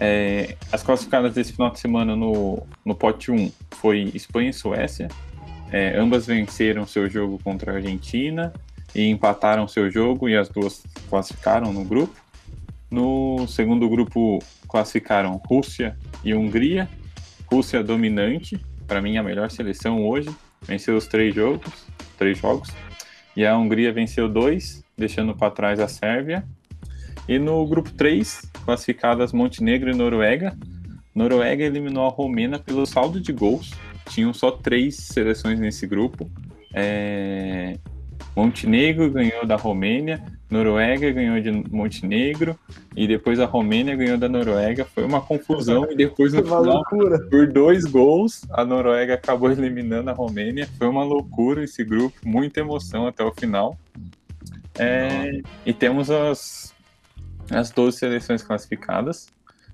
[0.00, 5.08] É, as classificadas desse final de semana no, no pote 1 foi Espanha e Suécia.
[5.72, 8.52] É, ambas venceram seu jogo contra a Argentina
[8.94, 12.14] e empataram seu jogo e as duas classificaram no grupo.
[12.90, 16.88] No segundo grupo classificaram Rússia e Hungria.
[17.46, 20.28] Rússia dominante, para mim a melhor seleção hoje,
[20.62, 21.86] venceu os três jogos,
[22.18, 22.70] três jogos.
[23.36, 26.44] E a Hungria venceu dois, deixando para trás a Sérvia.
[27.28, 30.56] E no grupo 3, classificadas Montenegro e Noruega.
[31.14, 33.72] Noruega eliminou a Romênia pelo saldo de gols.
[34.08, 36.30] Tinham só três seleções nesse grupo.
[36.74, 37.76] É,
[38.34, 42.58] Montenegro ganhou da Romênia, Noruega ganhou de Montenegro
[42.96, 44.84] e depois a Romênia ganhou da Noruega.
[44.84, 47.18] Foi uma confusão e depois no Uma final, loucura.
[47.28, 50.68] por dois gols, a Noruega acabou eliminando a Romênia.
[50.78, 53.78] Foi uma loucura esse grupo, muita emoção até o final.
[54.78, 56.74] É, e temos as,
[57.50, 59.28] as 12 seleções classificadas.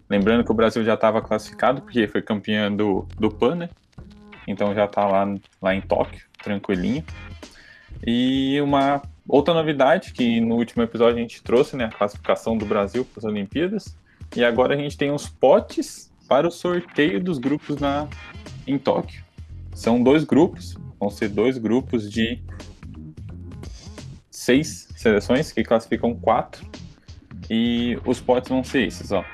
[0.09, 3.69] Lembrando que o Brasil já estava classificado, porque foi campeã do, do PAN, né?
[4.47, 7.05] Então já está lá, lá em Tóquio, tranquilinho.
[8.07, 11.87] E uma outra novidade que no último episódio a gente trouxe, né?
[11.87, 13.97] A classificação do Brasil para as Olimpíadas.
[14.37, 18.09] E agora a gente tem os potes para o sorteio dos grupos na,
[18.67, 19.25] em Tóquio.
[19.73, 22.41] São dois grupos, vão ser dois grupos de
[24.31, 26.67] seis seleções que classificam quatro.
[27.49, 29.25] E os potes vão ser esses, ó.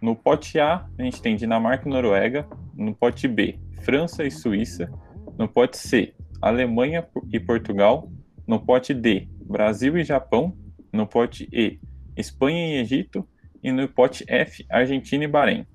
[0.00, 2.46] No pote A, a gente tem Dinamarca e Noruega.
[2.74, 4.90] No pote B, França e Suíça.
[5.38, 8.10] No pote C, Alemanha e Portugal.
[8.46, 10.56] No pote D, Brasil e Japão.
[10.92, 11.78] No pote E,
[12.16, 13.26] Espanha e Egito.
[13.62, 15.66] E no pote F, Argentina e Bahrein.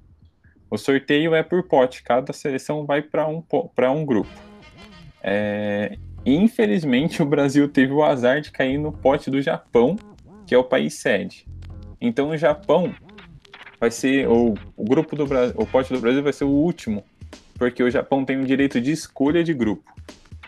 [0.69, 4.29] O sorteio é por pote, cada seleção vai para um, um grupo.
[5.23, 9.95] É, Infelizmente, o Brasil teve o azar de cair no pote do Japão,
[10.45, 11.47] que é o país sede.
[12.01, 12.93] Então, o Japão
[13.79, 17.03] vai ser o, o grupo do Brasil, o pote do Brasil vai ser o último,
[17.57, 19.93] porque o Japão tem o direito de escolha de grupo.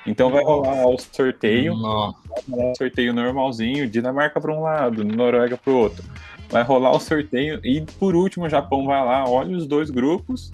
[0.06, 2.16] Então, vai rolar o sorteio, rolar
[2.48, 6.04] o sorteio normalzinho, Dinamarca para um lado, Noruega para o outro.
[6.50, 10.52] Vai rolar o sorteio e, por último, o Japão vai lá, olha os dois grupos,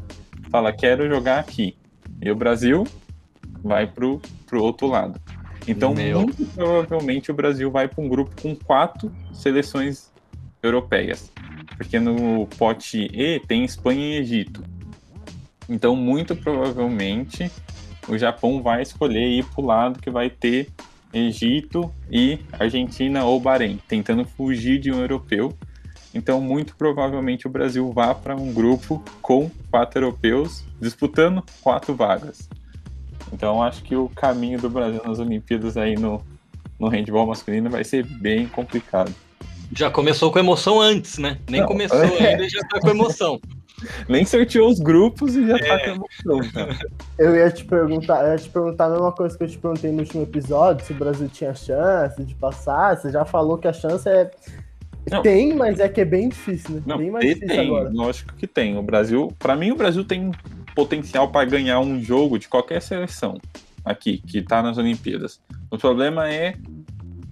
[0.50, 1.78] fala: quero jogar aqui.
[2.22, 2.86] E o Brasil
[3.64, 5.20] vai pro, pro outro lado.
[5.68, 6.22] Então, Meu.
[6.22, 10.12] muito provavelmente, o Brasil vai para um grupo com quatro seleções
[10.62, 11.32] europeias.
[11.78, 14.64] Porque no pote E tem Espanha e Egito.
[15.68, 17.52] Então, muito provavelmente,
[18.08, 20.70] o Japão vai escolher ir para o lado que vai ter
[21.14, 25.54] Egito e Argentina ou Bahrein, tentando fugir de um europeu.
[26.14, 32.50] Então, muito provavelmente, o Brasil vá para um grupo com quatro europeus disputando quatro vagas.
[33.34, 36.22] Então, acho que o caminho do Brasil nas Olimpíadas aí no,
[36.80, 39.14] no handball masculino vai ser bem complicado.
[39.74, 41.40] Já começou com emoção antes, né?
[41.50, 42.28] Nem Não, começou é.
[42.32, 43.40] ainda e já tá com emoção.
[44.08, 46.78] Nem sorteou os grupos e já tá com emoção, cara.
[47.18, 49.92] Eu ia te perguntar, eu ia te perguntar a mesma coisa que eu te perguntei
[49.92, 52.98] no último episódio, se o Brasil tinha chance de passar.
[52.98, 54.32] Você já falou que a chance é.
[55.12, 55.22] Não.
[55.22, 56.82] Tem, mas é que é bem difícil, né?
[56.86, 57.90] Não, bem mais difícil tem, agora.
[57.94, 58.78] lógico que tem.
[58.78, 60.32] O Brasil, para mim, o Brasil tem
[60.74, 63.40] potencial para ganhar um jogo de qualquer seleção
[63.84, 65.40] aqui que tá nas Olimpíadas.
[65.70, 66.56] O problema é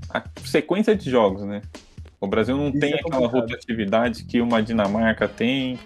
[0.10, 1.62] a sequência de jogos, né?
[2.22, 5.78] O Brasil não Isso tem é aquela rotatividade que uma Dinamarca tem,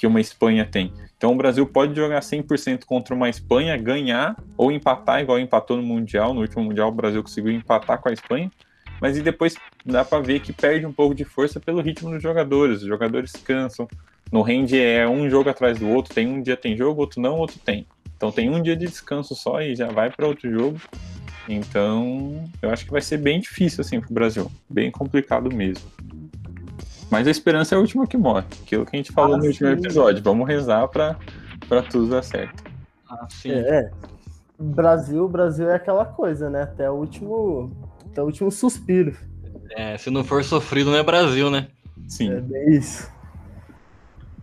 [0.00, 0.90] que uma Espanha tem.
[1.14, 5.82] Então o Brasil pode jogar 100% contra uma Espanha, ganhar ou empatar, igual empatou no
[5.82, 6.32] Mundial.
[6.32, 8.50] No último Mundial o Brasil conseguiu empatar com a Espanha,
[8.98, 12.22] mas e depois dá para ver que perde um pouco de força pelo ritmo dos
[12.22, 12.80] jogadores.
[12.80, 13.86] Os jogadores cansam,
[14.32, 17.36] No hand é um jogo atrás do outro, tem um dia tem jogo, outro não,
[17.36, 17.86] outro tem.
[18.16, 20.80] Então tem um dia de descanso só e já vai para outro jogo.
[21.46, 25.84] Então, eu acho que vai ser bem difícil assim pro Brasil, bem complicado mesmo.
[27.10, 28.44] Mas a esperança é a última que morre.
[28.62, 30.22] Aquilo que a gente falou ah, no último episódio.
[30.22, 31.16] Vamos rezar para
[31.90, 32.62] tudo dar certo.
[33.08, 33.50] Ah, sim.
[33.50, 33.90] É,
[34.58, 36.62] Brasil, Brasil é aquela coisa, né?
[36.62, 37.72] Até o último,
[38.06, 39.16] até o último suspiro.
[39.72, 41.66] É, se não for sofrido, não é Brasil, né?
[42.06, 42.30] Sim.
[42.30, 43.10] É bem isso.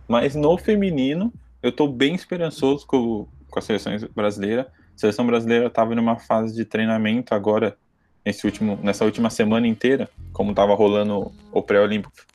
[0.06, 4.68] Mas no feminino, eu tô bem esperançoso com, com a seleção brasileira.
[4.94, 7.76] A seleção brasileira estava numa fase de treinamento agora,
[8.24, 12.27] nesse último, nessa última semana inteira, como estava rolando o pré-olímpico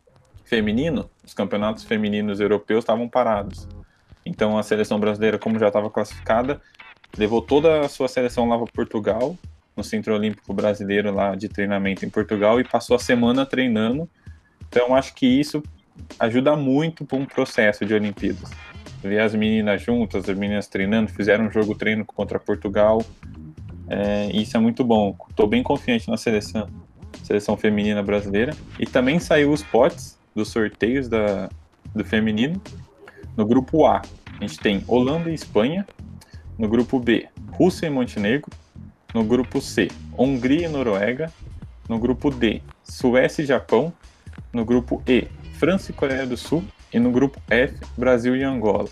[0.54, 3.68] feminino, os campeonatos femininos europeus estavam parados.
[4.24, 6.62] Então a seleção brasileira, como já estava classificada,
[7.18, 9.36] levou toda a sua seleção lá para Portugal,
[9.76, 14.08] no Centro Olímpico Brasileiro lá de treinamento em Portugal e passou a semana treinando.
[14.70, 15.64] Então acho que isso
[16.20, 18.52] ajuda muito para um processo de Olimpíadas.
[19.02, 23.04] Ver as meninas juntas, as meninas treinando, fizeram um jogo treino contra Portugal.
[23.90, 25.16] É, isso é muito bom.
[25.32, 26.70] Estou bem confiante na seleção,
[27.24, 28.56] seleção feminina brasileira.
[28.80, 31.50] E também saiu os potes dos sorteios da,
[31.94, 32.62] do feminino.
[33.36, 34.02] No grupo A,
[34.40, 35.86] a gente tem Holanda e Espanha.
[36.58, 38.52] No grupo B, Rússia e Montenegro.
[39.14, 41.32] No grupo C, Hungria e Noruega.
[41.88, 43.94] No grupo D, Suécia e Japão.
[44.52, 45.28] No grupo E,
[45.60, 46.64] França e Coreia do Sul.
[46.92, 48.90] E no grupo F, Brasil e Angola.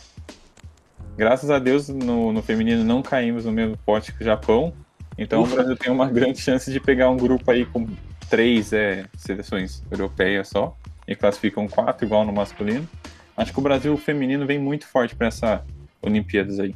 [1.18, 4.74] Graças a Deus, no, no feminino não caímos no mesmo pote que o Japão.
[5.18, 5.52] Então Ufa.
[5.52, 7.88] o Brasil tem uma grande chance de pegar um grupo aí com
[8.30, 10.76] três é, seleções europeias só.
[11.08, 12.88] E classificam quatro, igual no masculino.
[13.36, 15.64] Acho que o Brasil feminino vem muito forte para essa
[16.02, 16.76] Olimpíadas aí.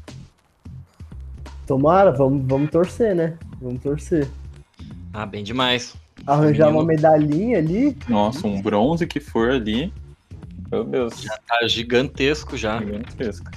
[1.66, 3.38] Tomara, vamos, vamos torcer, né?
[3.60, 4.28] Vamos torcer.
[5.12, 5.96] Ah, bem demais.
[6.28, 6.80] Arranjar Feminino.
[6.80, 7.98] uma medalhinha ali.
[8.08, 9.92] Nossa, um bronze que for ali.
[10.72, 11.22] Meu Deus.
[11.22, 12.80] Já tá gigantesco já.
[12.80, 13.50] Gigantesco.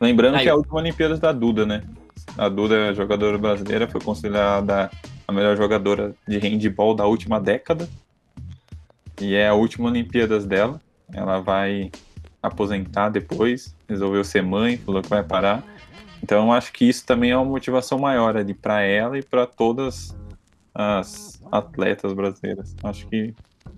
[0.00, 0.42] Lembrando Aí.
[0.42, 1.82] que é a última Olimpíadas da Duda, né?
[2.38, 4.90] A Duda, jogadora brasileira, foi considerada
[5.26, 7.88] a melhor jogadora de handball da última década.
[9.20, 10.80] E é a última Olimpíadas dela.
[11.12, 11.90] Ela vai
[12.42, 15.62] aposentar depois, resolveu ser mãe, falou que vai parar.
[16.22, 20.16] Então acho que isso também é uma motivação maior ali para ela e para todas
[20.74, 22.74] as atletas brasileiras.
[22.82, 23.34] Acho que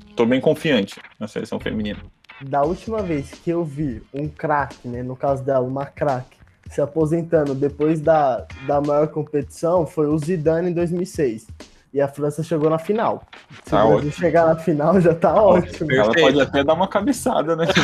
[0.08, 2.00] estou bem confiante na seleção feminina.
[2.40, 6.36] Da última vez que eu vi um craque, né, no caso dela, uma craque,
[6.70, 11.46] se aposentando depois da, da maior competição foi o Zidane em 2006
[11.92, 13.22] e a França chegou na final.
[13.64, 15.92] Se tá o Brasil chegar na final, já tá ótimo.
[15.92, 17.66] Ela pode até dar uma cabeçada, né?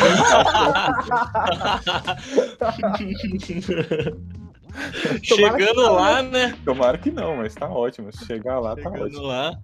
[5.23, 6.57] Chegando lá, né?
[6.65, 8.11] Tomara que não, mas tá ótimo.
[8.11, 9.21] Se chegar lá, tá Chegando tá ótimo.
[9.23, 9.59] Lá.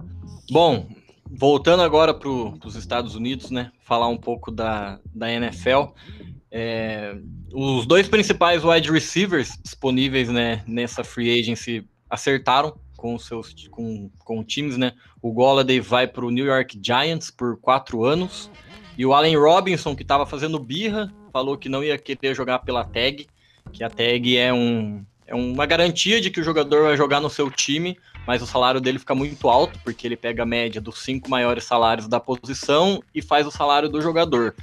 [0.51, 0.87] Bom,
[1.29, 3.71] voltando agora para os Estados Unidos, né?
[3.81, 5.93] Falar um pouco da, da NFL.
[6.51, 7.15] É,
[7.53, 14.43] os dois principais wide receivers disponíveis né, nessa free agency acertaram com seus com, com
[14.43, 14.93] times, né?
[15.21, 18.49] O Golladay vai para o New York Giants por quatro anos
[18.97, 22.83] e o Allen Robinson que estava fazendo birra falou que não ia querer jogar pela
[22.83, 23.27] tag,
[23.71, 27.29] que a tag é um é uma garantia de que o jogador vai jogar no
[27.29, 31.03] seu time, mas o salário dele fica muito alto porque ele pega a média dos
[31.03, 34.55] cinco maiores salários da posição e faz o salário do jogador.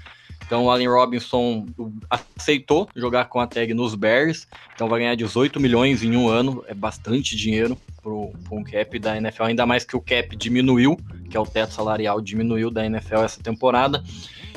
[0.45, 1.67] Então o Allen Robinson
[2.11, 6.65] aceitou jogar com a tag nos Bears, então vai ganhar 18 milhões em um ano,
[6.67, 8.13] é bastante dinheiro para
[8.57, 10.99] um cap da NFL, ainda mais que o cap diminuiu,
[11.31, 14.03] que é o teto salarial diminuiu da NFL essa temporada.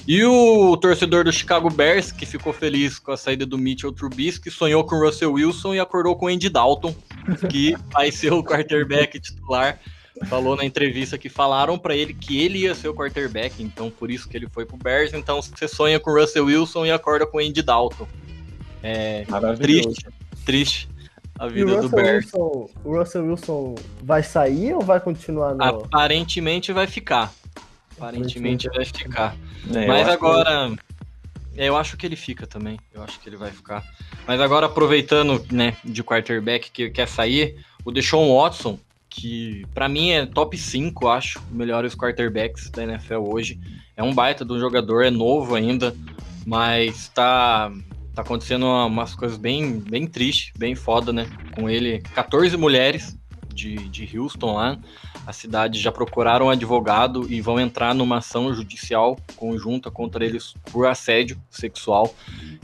[0.07, 4.51] E o torcedor do Chicago Bears, que ficou feliz com a saída do Mitchell Trubisky,
[4.51, 6.93] sonhou com o Russell Wilson e acordou com o Andy Dalton,
[7.49, 9.79] que vai ser o quarterback titular
[10.29, 14.09] falou na entrevista que falaram para ele que ele ia ser o quarterback, então por
[14.09, 15.13] isso que ele foi pro Bears.
[15.13, 18.07] Então você sonha com o Russell Wilson e acorda com o Andy Dalton.
[18.81, 19.25] É
[19.59, 20.05] triste,
[20.45, 20.94] triste
[21.37, 22.25] a vida do Bears.
[22.25, 25.63] Wilson, o Russell Wilson vai sair ou vai continuar no...
[25.63, 27.33] Aparentemente vai ficar.
[27.97, 29.35] Aparentemente vai ficar.
[29.73, 30.71] É, Mas agora.
[30.71, 31.61] Que...
[31.61, 32.77] É, eu acho que ele fica também.
[32.93, 33.83] Eu acho que ele vai ficar.
[34.27, 38.77] Mas agora, aproveitando, né, de quarterback que quer sair, o Deshaun Watson
[39.15, 43.57] que para mim é top 5, acho, melhores quarterbacks da NFL hoje.
[43.95, 45.95] É um baita de um jogador, é novo ainda,
[46.45, 47.71] mas tá,
[48.15, 51.27] tá acontecendo umas coisas bem, bem tristes, bem foda, né?
[51.53, 53.17] Com ele, 14 mulheres
[53.53, 54.77] de, de Houston lá,
[55.25, 60.53] a cidade já procuraram um advogado e vão entrar numa ação judicial conjunta contra eles
[60.71, 62.13] por assédio sexual.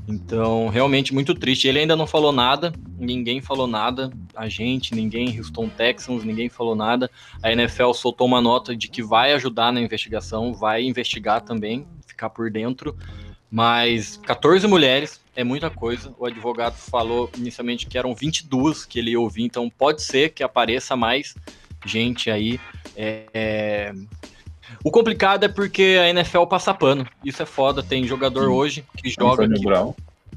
[0.08, 1.68] Então, realmente muito triste.
[1.68, 6.76] Ele ainda não falou nada, ninguém falou nada, a gente, ninguém, Houston Texans, ninguém falou
[6.76, 7.10] nada.
[7.42, 12.30] A NFL soltou uma nota de que vai ajudar na investigação, vai investigar também, ficar
[12.30, 12.96] por dentro.
[13.50, 16.14] Mas 14 mulheres é muita coisa.
[16.18, 20.96] O advogado falou inicialmente que eram 22 que ele ouviu, então pode ser que apareça
[20.96, 21.36] mais
[21.86, 22.60] gente aí.
[22.96, 23.94] É, é...
[24.84, 27.06] O complicado é porque a NFL passa pano.
[27.24, 27.84] Isso é foda.
[27.84, 28.52] Tem jogador Sim.
[28.54, 29.44] hoje que joga.
[29.44, 29.94] Antônio Brown.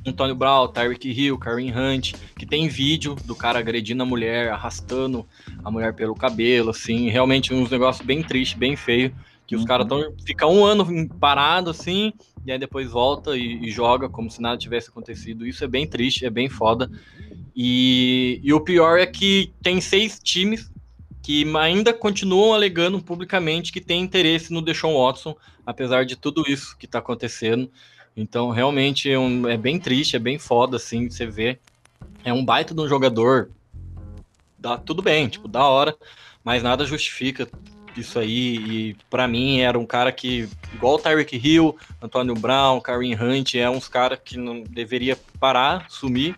[0.07, 5.27] Antônio Brown, Tyreek Hill, Karen Hunt, que tem vídeo do cara agredindo a mulher, arrastando
[5.65, 9.15] a mulher pelo cabelo, assim, realmente uns negócios bem tristes, bem feio,
[9.47, 9.61] que uhum.
[9.61, 12.13] os caras tão fica um ano parado assim,
[12.47, 15.47] e aí depois volta e, e, joga como se nada tivesse acontecido.
[15.47, 16.91] Isso é bem triste, é bem foda.
[17.55, 20.71] E, e o pior é que tem seis times
[21.23, 26.77] que ainda continuam alegando publicamente que tem interesse no Deshaun Watson, apesar de tudo isso
[26.77, 27.71] que está acontecendo.
[28.15, 31.59] Então, realmente é, um, é, bem triste, é bem foda, assim, você vê.
[32.23, 33.51] É um baita de um jogador.
[34.59, 35.97] Dá tudo bem, tipo, da hora,
[36.45, 37.49] mas nada justifica
[38.01, 38.57] isso aí.
[38.57, 43.55] E para mim era um cara que, igual o Tyreek Hill, Antônio Brown, Kareem Hunt,
[43.55, 46.35] é uns caras que não deveria parar, sumir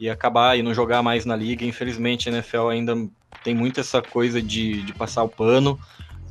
[0.00, 1.64] e acabar e não jogar mais na liga.
[1.64, 2.94] Infelizmente, a NFL ainda
[3.44, 5.78] tem muito essa coisa de, de passar o pano.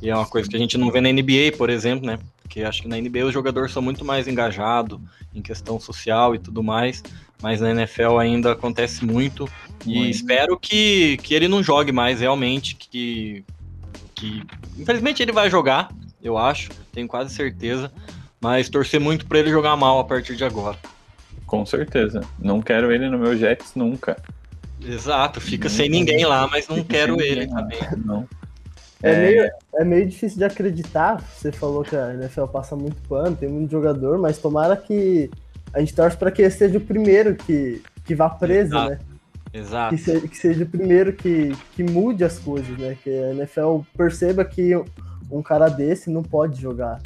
[0.02, 2.18] E é uma coisa que a gente não vê na NBA, por exemplo, né?
[2.42, 4.98] Porque acho que na NBA os jogadores são muito mais engajados
[5.34, 7.02] em questão social e tudo mais.
[7.42, 9.48] Mas na NFL ainda acontece muito.
[9.86, 10.10] E muito.
[10.10, 12.74] espero que, que ele não jogue mais realmente.
[12.74, 13.44] Que,
[14.20, 14.42] que
[14.78, 15.90] infelizmente ele vai jogar,
[16.22, 17.90] eu acho, tenho quase certeza.
[18.40, 20.76] Mas torcer muito para ele jogar mal a partir de agora.
[21.44, 22.22] Com certeza.
[22.38, 24.16] Não quero ele no meu Jets nunca.
[24.82, 27.78] Exato, fica sem ninguém lá, mas não quero ele também.
[28.02, 28.26] Não.
[29.02, 31.22] É, é, meio, é meio difícil de acreditar.
[31.22, 35.30] Você falou que a NFL passa muito pano, tem muito jogador, mas tomara que
[35.74, 38.90] a gente torce para que ele seja o primeiro que, que vá preso, Exato.
[38.90, 38.98] né?
[39.52, 39.96] Exato.
[39.96, 42.96] Que, se, que seja o primeiro que, que mude as coisas, né?
[43.02, 44.72] Que a NFL perceba que
[45.30, 47.00] um cara desse não pode jogar.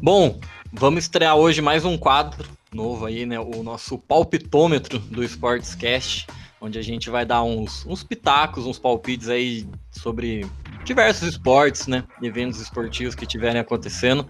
[0.00, 0.38] Bom,
[0.72, 3.38] vamos estrear hoje mais um quadro novo aí, né?
[3.38, 6.26] O nosso palpitômetro do Sportscast
[6.64, 10.46] onde a gente vai dar uns, uns pitacos, uns palpites aí sobre
[10.82, 12.04] diversos esportes, né?
[12.22, 14.26] Eventos esportivos que estiverem acontecendo.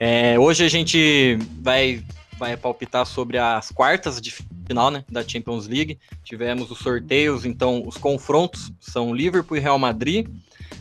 [0.00, 2.02] É, hoje a gente vai,
[2.38, 4.34] vai palpitar sobre as quartas de
[4.66, 5.98] final né, da Champions League.
[6.24, 10.26] Tivemos os sorteios, então os confrontos são Liverpool e Real Madrid,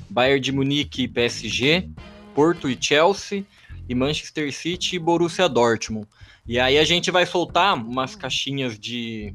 [0.09, 1.87] Bayern de Munique e PSG,
[2.33, 3.45] Porto e Chelsea,
[3.87, 6.07] e Manchester City e Borussia Dortmund.
[6.47, 9.33] E aí a gente vai soltar umas caixinhas de,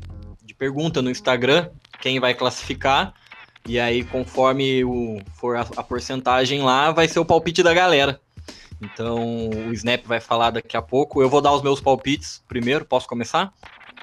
[0.61, 1.71] pergunta no Instagram
[2.03, 3.15] quem vai classificar.
[3.67, 8.21] E aí, conforme o, for a, a, porcentagem lá, vai ser o palpite da galera.
[8.81, 11.21] Então, o Snap vai falar daqui a pouco.
[11.21, 12.85] Eu vou dar os meus palpites primeiro.
[12.85, 13.53] Posso começar?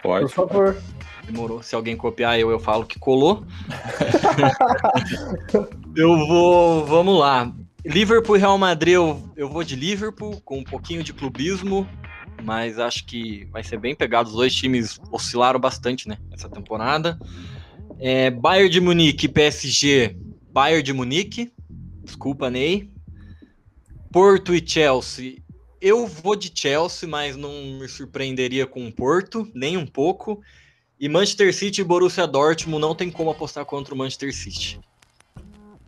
[0.02, 0.26] Pode.
[0.26, 0.78] Por favor.
[1.26, 1.62] Demorou.
[1.62, 3.46] Se alguém copiar eu, eu falo que colou.
[5.96, 6.86] eu vou.
[6.86, 7.54] Vamos lá.
[7.86, 11.88] Liverpool e Real Madrid, eu, eu vou de Liverpool, com um pouquinho de clubismo
[12.44, 14.30] mas acho que vai ser bem pegado.
[14.30, 17.20] Os dois times oscilaram bastante, né, essa temporada.
[18.00, 20.16] É, Bayern de Munique PSG.
[20.52, 21.52] Bayern de Munique.
[22.04, 22.90] Desculpa, Ney.
[24.12, 25.38] Porto e Chelsea.
[25.82, 30.42] Eu vou de Chelsea, mas não me surpreenderia com o Porto, nem um pouco.
[31.00, 34.80] E Manchester City e Borussia Dortmund não tem como apostar contra o Manchester City.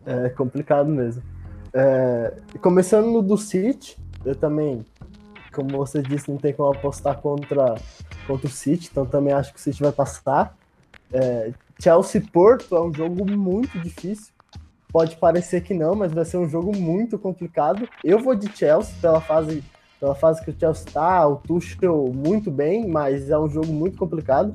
[0.06, 1.22] É complicado mesmo.
[1.72, 4.84] É, começando no do City, eu também
[5.52, 7.74] como você disse, não tem como apostar contra,
[8.26, 10.56] contra o City, então também acho que o City vai passar.
[11.12, 14.32] É, Chelsea Porto é um jogo muito difícil.
[14.92, 17.88] Pode parecer que não, mas vai ser um jogo muito complicado.
[18.02, 19.62] Eu vou de Chelsea pela fase,
[20.00, 23.98] pela fase que o Chelsea está, o Tuchel muito bem, mas é um jogo muito
[23.98, 24.52] complicado.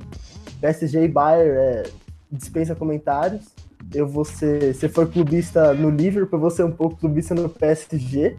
[0.60, 1.82] PSG e Bayern é,
[2.30, 3.46] dispensa comentários.
[3.94, 7.48] Eu vou ser, se for clubista no Liverpool, eu vou ser um pouco clubista no
[7.48, 8.36] PSG.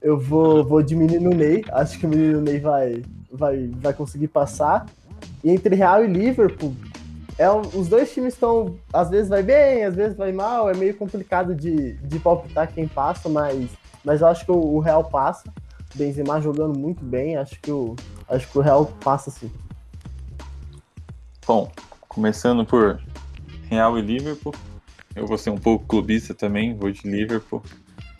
[0.00, 1.64] Eu vou, vou de menino Ney.
[1.70, 4.86] Acho que o menino Ney vai, vai, vai conseguir passar.
[5.44, 6.74] E entre Real e Liverpool,
[7.38, 8.74] é, os dois times estão.
[8.92, 10.68] Às vezes vai bem, às vezes vai mal.
[10.68, 13.70] É meio complicado de, de palpitar quem passa, mas,
[14.04, 15.44] mas eu acho que o, o Real passa.
[15.96, 17.36] Benzema jogando muito bem.
[17.36, 17.96] Acho que o,
[18.28, 19.50] acho que o Real passa sim.
[21.46, 21.70] Bom,
[22.08, 23.00] começando por
[23.68, 24.54] Real e Liverpool.
[25.14, 27.62] Eu vou ser um pouco clubista também, vou de Liverpool.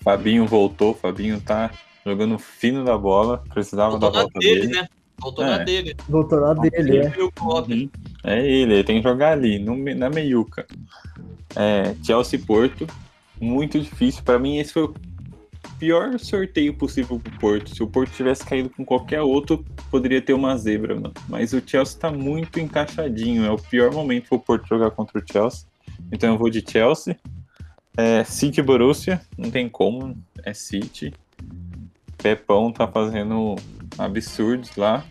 [0.02, 1.70] Fabinho voltou, Fabinho tá
[2.04, 4.80] jogando fino da bola, precisava voltou da volta dele, dele.
[4.80, 4.88] né?
[5.18, 5.50] Voltou é.
[5.50, 5.96] na dele.
[6.08, 7.12] Voltou na dele, é.
[7.40, 7.90] Uhum.
[8.24, 10.66] É ele, ele tem que jogar ali, no, na meiuca.
[11.54, 12.86] É, Chelsea Porto,
[13.40, 14.22] muito difícil.
[14.24, 14.94] Para mim, esse foi o
[15.78, 17.74] pior sorteio possível pro Porto.
[17.74, 21.12] Se o Porto tivesse caído com qualquer outro, poderia ter uma zebra, mano.
[21.28, 23.44] Mas o Chelsea tá muito encaixadinho.
[23.44, 25.66] É o pior momento pro Porto jogar contra o Chelsea.
[26.10, 27.18] Então eu vou de Chelsea.
[27.96, 31.12] É, City Borussia, não tem como, é City.
[32.16, 33.56] Pepão tá fazendo
[33.98, 35.04] absurdos lá.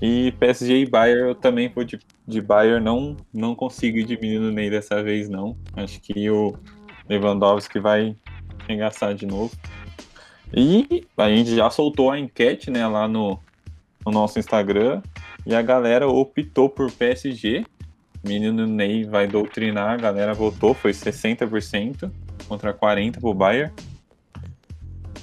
[0.00, 4.18] E PSG e Bayern, eu também vou de, de Bayern, não, não consigo ir de
[4.18, 5.56] menino Ney dessa vez, não.
[5.74, 6.56] Acho que o
[7.08, 8.16] Lewandowski vai
[8.68, 9.52] engaçar de novo.
[10.54, 13.38] E a gente já soltou a enquete, né, lá no,
[14.04, 15.02] no nosso Instagram,
[15.46, 17.64] e a galera optou por PSG.
[18.24, 22.10] Menino Ney vai doutrinar, a galera votou, foi 60%
[22.46, 23.72] contra 40% pro Bayern.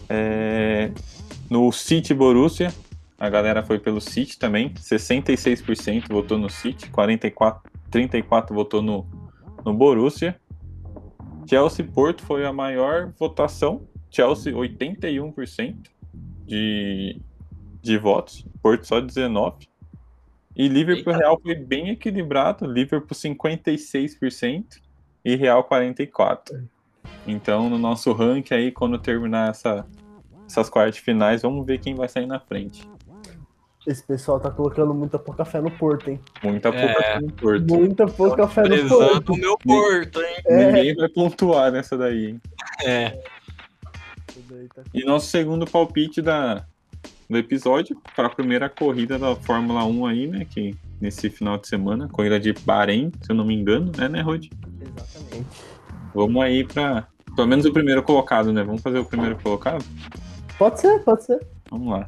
[0.10, 0.92] É,
[1.50, 2.74] no City Borussia,
[3.18, 9.06] a galera foi pelo City também, 66% votou no City, 44, 34 votou no,
[9.64, 10.40] no Borussia.
[11.50, 15.78] Chelsea Porto foi a maior votação, Chelsea 81%
[16.46, 17.20] de,
[17.82, 19.68] de votos, Porto só 19.
[20.56, 21.18] E Liverpool Eita.
[21.18, 24.80] Real foi bem equilibrado, Liverpool 56%
[25.26, 26.70] e Real 44.
[27.26, 29.88] Então, no nosso ranking aí, quando terminar essa,
[30.46, 32.88] essas quartas finais, vamos ver quem vai sair na frente.
[33.88, 36.20] Esse pessoal tá colocando muita pouca fé no Porto, hein?
[36.44, 37.74] Muita pouca é, fé no Porto.
[37.74, 39.34] Muita pouca fé no Porto.
[39.34, 40.36] o meu Porto, hein?
[40.46, 40.66] É.
[40.66, 42.42] Ninguém vai pontuar nessa daí, hein?
[42.84, 43.10] É.
[44.76, 46.66] Tá e nosso segundo palpite da,
[47.30, 50.46] do episódio para a primeira corrida da Fórmula 1 aí, né?
[50.50, 54.22] Que nesse final de semana, corrida de Bahrein, se eu não me engano, né, né,
[54.22, 54.48] Rod?
[54.82, 55.48] Exatamente.
[56.14, 58.64] Vamos aí para pelo menos o primeiro colocado, né?
[58.64, 59.86] Vamos fazer o primeiro colocado?
[60.58, 61.40] Pode ser, pode ser.
[61.70, 62.08] Vamos lá.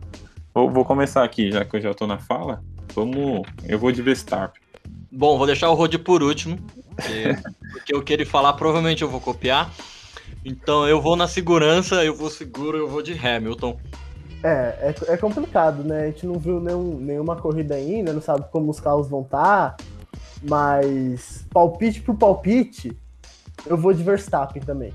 [0.54, 2.62] Vou, vou começar aqui, já que eu já tô na fala.
[2.94, 3.42] Vamos.
[3.68, 4.62] Eu vou de Verstappen.
[5.12, 6.58] Bom, vou deixar o Rod por último.
[6.96, 7.38] Porque,
[7.72, 9.72] porque o que ele falar, provavelmente eu vou copiar.
[10.44, 13.80] Então eu vou na segurança, eu vou seguro, eu vou de Hamilton.
[14.44, 16.04] É, é, é complicado, né?
[16.04, 19.76] A gente não viu nenhum, nenhuma corrida ainda, não sabe como os carros vão estar.
[19.76, 19.84] Tá,
[20.42, 22.98] mas palpite pro palpite,
[23.68, 24.92] eu vou de Verstappen também.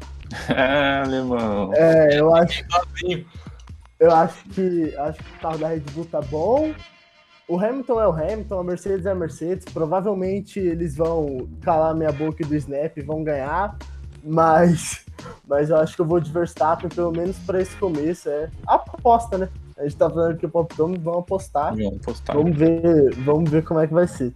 [0.48, 1.72] É, alemão.
[1.74, 2.64] É, eu acho.
[3.98, 6.74] Eu acho que acho que o carro da Red Bull tá bom.
[7.48, 9.64] O Hamilton é o Hamilton, a Mercedes é a Mercedes.
[9.72, 13.76] Provavelmente eles vão calar minha boca do Snap e vão ganhar.
[14.22, 15.06] Mas,
[15.46, 18.28] mas eu acho que eu vou de Verstappen, pelo menos para esse começo.
[18.28, 19.48] É aposta, né?
[19.78, 21.74] A gente tá falando que o Popdome vão apostar.
[21.74, 22.36] Vamos apostar.
[22.36, 24.34] Vamos ver, vamos ver como é que vai ser.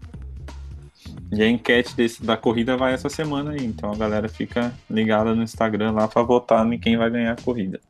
[1.33, 3.65] E a enquete desse, da corrida vai essa semana aí.
[3.65, 7.43] Então a galera fica ligada no Instagram lá para votar em quem vai ganhar a
[7.43, 7.81] corrida.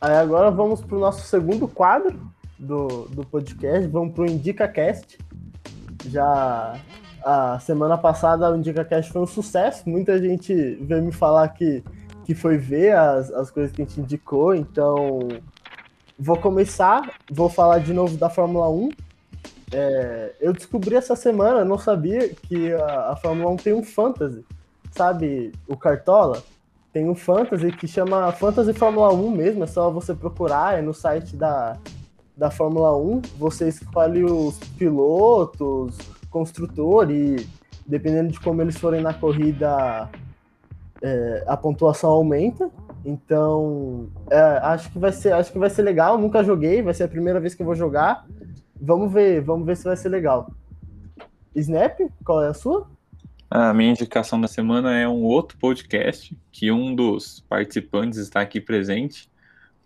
[0.00, 2.20] Aí agora vamos para o nosso segundo quadro
[2.56, 5.18] do, do podcast, vamos para o IndicaCast.
[6.06, 6.78] Já
[7.24, 11.82] a semana passada o IndicaCast foi um sucesso, muita gente veio me falar que,
[12.24, 15.18] que foi ver as, as coisas que a gente indicou, então
[16.16, 18.90] vou começar, vou falar de novo da Fórmula 1.
[19.72, 24.44] É, eu descobri essa semana, não sabia que a, a Fórmula 1 tem um fantasy,
[24.92, 26.40] sabe, o Cartola?
[26.98, 30.92] Tem um fantasy que chama Fantasy Fórmula 1 mesmo, é só você procurar, é no
[30.92, 31.78] site da,
[32.36, 35.96] da Fórmula 1, você escolhe os pilotos,
[36.28, 37.48] construtor e
[37.86, 40.10] dependendo de como eles forem na corrida,
[41.00, 42.68] é, a pontuação aumenta.
[43.04, 46.18] Então, é, acho que vai ser, acho que vai ser legal.
[46.18, 48.26] Nunca joguei, vai ser a primeira vez que eu vou jogar.
[48.74, 50.50] Vamos ver, vamos ver se vai ser legal.
[51.54, 52.88] Snap, qual é a sua?
[53.50, 58.60] A minha indicação da semana é um outro podcast que um dos participantes está aqui
[58.60, 59.30] presente.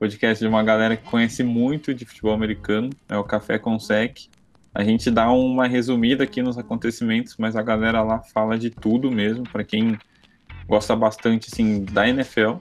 [0.00, 4.26] Podcast de uma galera que conhece muito de futebol americano, é o Café com Sec.
[4.74, 9.12] A gente dá uma resumida aqui nos acontecimentos, mas a galera lá fala de tudo
[9.12, 9.96] mesmo, para quem
[10.66, 12.56] gosta bastante assim da NFL.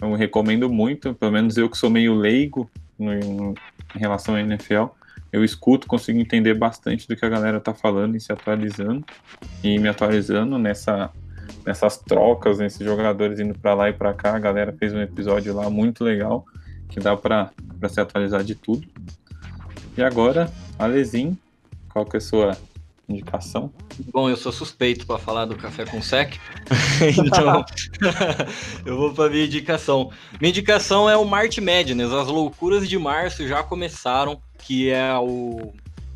[0.00, 3.54] Eu recomendo muito, pelo menos eu que sou meio leigo em
[3.98, 4.86] relação à NFL
[5.32, 9.04] eu escuto, consigo entender bastante do que a galera tá falando e se atualizando
[9.62, 11.10] e me atualizando nessa
[11.64, 14.34] nessas trocas, nesses jogadores indo para lá e para cá.
[14.34, 16.44] A galera fez um episódio lá muito legal
[16.88, 17.52] que dá para
[17.88, 18.86] se atualizar de tudo.
[19.96, 21.36] E agora, Alezin,
[21.92, 22.56] qual que é a sua
[23.08, 23.72] indicação?
[24.12, 26.34] Bom, eu sou suspeito para falar do café com sec,
[27.26, 27.64] então
[28.86, 30.10] eu vou para minha indicação.
[30.40, 35.72] Minha indicação é o March Madness, as loucuras de março já começaram que é o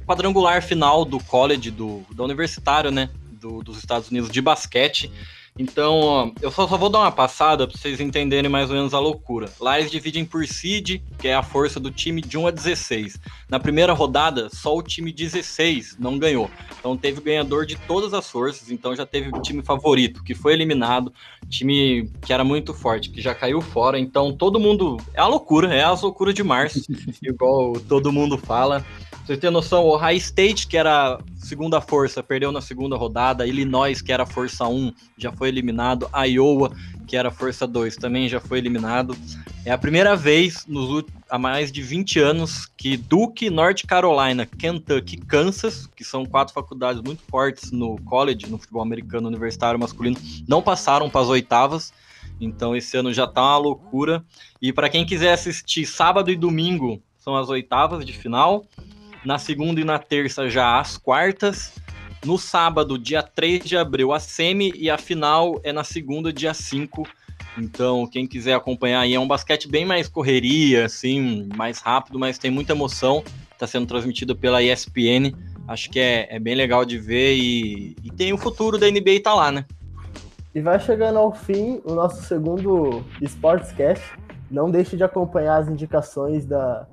[0.07, 3.11] quadrangular final do college, do, do universitário, né?
[3.31, 5.11] Do, dos Estados Unidos de basquete.
[5.59, 8.99] Então, eu só, só vou dar uma passada para vocês entenderem mais ou menos a
[8.99, 9.51] loucura.
[9.61, 13.21] Lá eles dividem por seed, que é a força do time de 1 a 16.
[13.51, 16.51] Na primeira rodada, só o time 16 não ganhou.
[16.79, 20.55] Então teve ganhador de todas as forças, então já teve o time favorito, que foi
[20.55, 21.13] eliminado,
[21.51, 23.99] time que era muito forte, que já caiu fora.
[23.99, 24.97] Então todo mundo.
[25.13, 26.81] É a loucura, é a loucura de março,
[27.23, 28.85] igual todo mundo fala.
[29.33, 33.47] Você tem noção, o High State, que era segunda força, perdeu na segunda rodada.
[33.47, 36.07] Illinois, que era força 1, já foi eliminado.
[36.15, 36.71] Iowa,
[37.07, 39.17] que era força 2, também já foi eliminado.
[39.65, 45.17] É a primeira vez nos, há mais de 20 anos que Duke, North Carolina, Kentucky,
[45.17, 50.61] Kansas, que são quatro faculdades muito fortes no college, no futebol americano universitário masculino, não
[50.61, 51.91] passaram para as oitavas.
[52.39, 54.23] Então esse ano já tá uma loucura.
[54.61, 58.67] E para quem quiser assistir sábado e domingo são as oitavas de final.
[59.25, 61.73] Na segunda e na terça já as quartas.
[62.25, 66.55] No sábado, dia 3 de abril, a semi e a final é na segunda, dia
[66.55, 67.07] 5
[67.57, 72.39] então, quem quiser acompanhar aí, é um basquete bem mais correria, assim, mais rápido, mas
[72.39, 73.23] tem muita emoção.
[73.53, 75.35] Está sendo transmitido pela ESPN.
[75.69, 79.21] Acho que é, é bem legal de ver e, e tem o futuro da NBA
[79.23, 79.65] tá lá, né?
[80.55, 84.05] E vai chegando ao fim o nosso segundo Sportscast.
[84.51, 86.87] Não deixe de acompanhar as indicações da,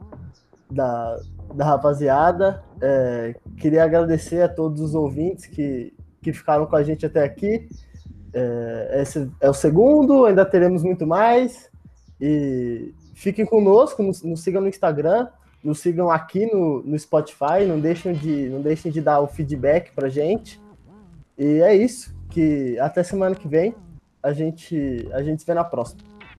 [0.69, 1.19] da,
[1.53, 2.63] da rapaziada.
[2.81, 7.67] É, queria agradecer a todos os ouvintes que, que ficaram com a gente até aqui.
[8.33, 11.69] É, esse é o segundo, ainda teremos muito mais.
[12.21, 15.27] E fiquem conosco, nos, nos sigam no Instagram,
[15.63, 19.91] nos sigam aqui no, no Spotify, não deixem, de, não deixem de dar o feedback
[19.93, 20.61] pra gente.
[21.37, 23.73] E é isso, que até semana que vem
[24.21, 26.01] a gente, a gente se vê na próxima.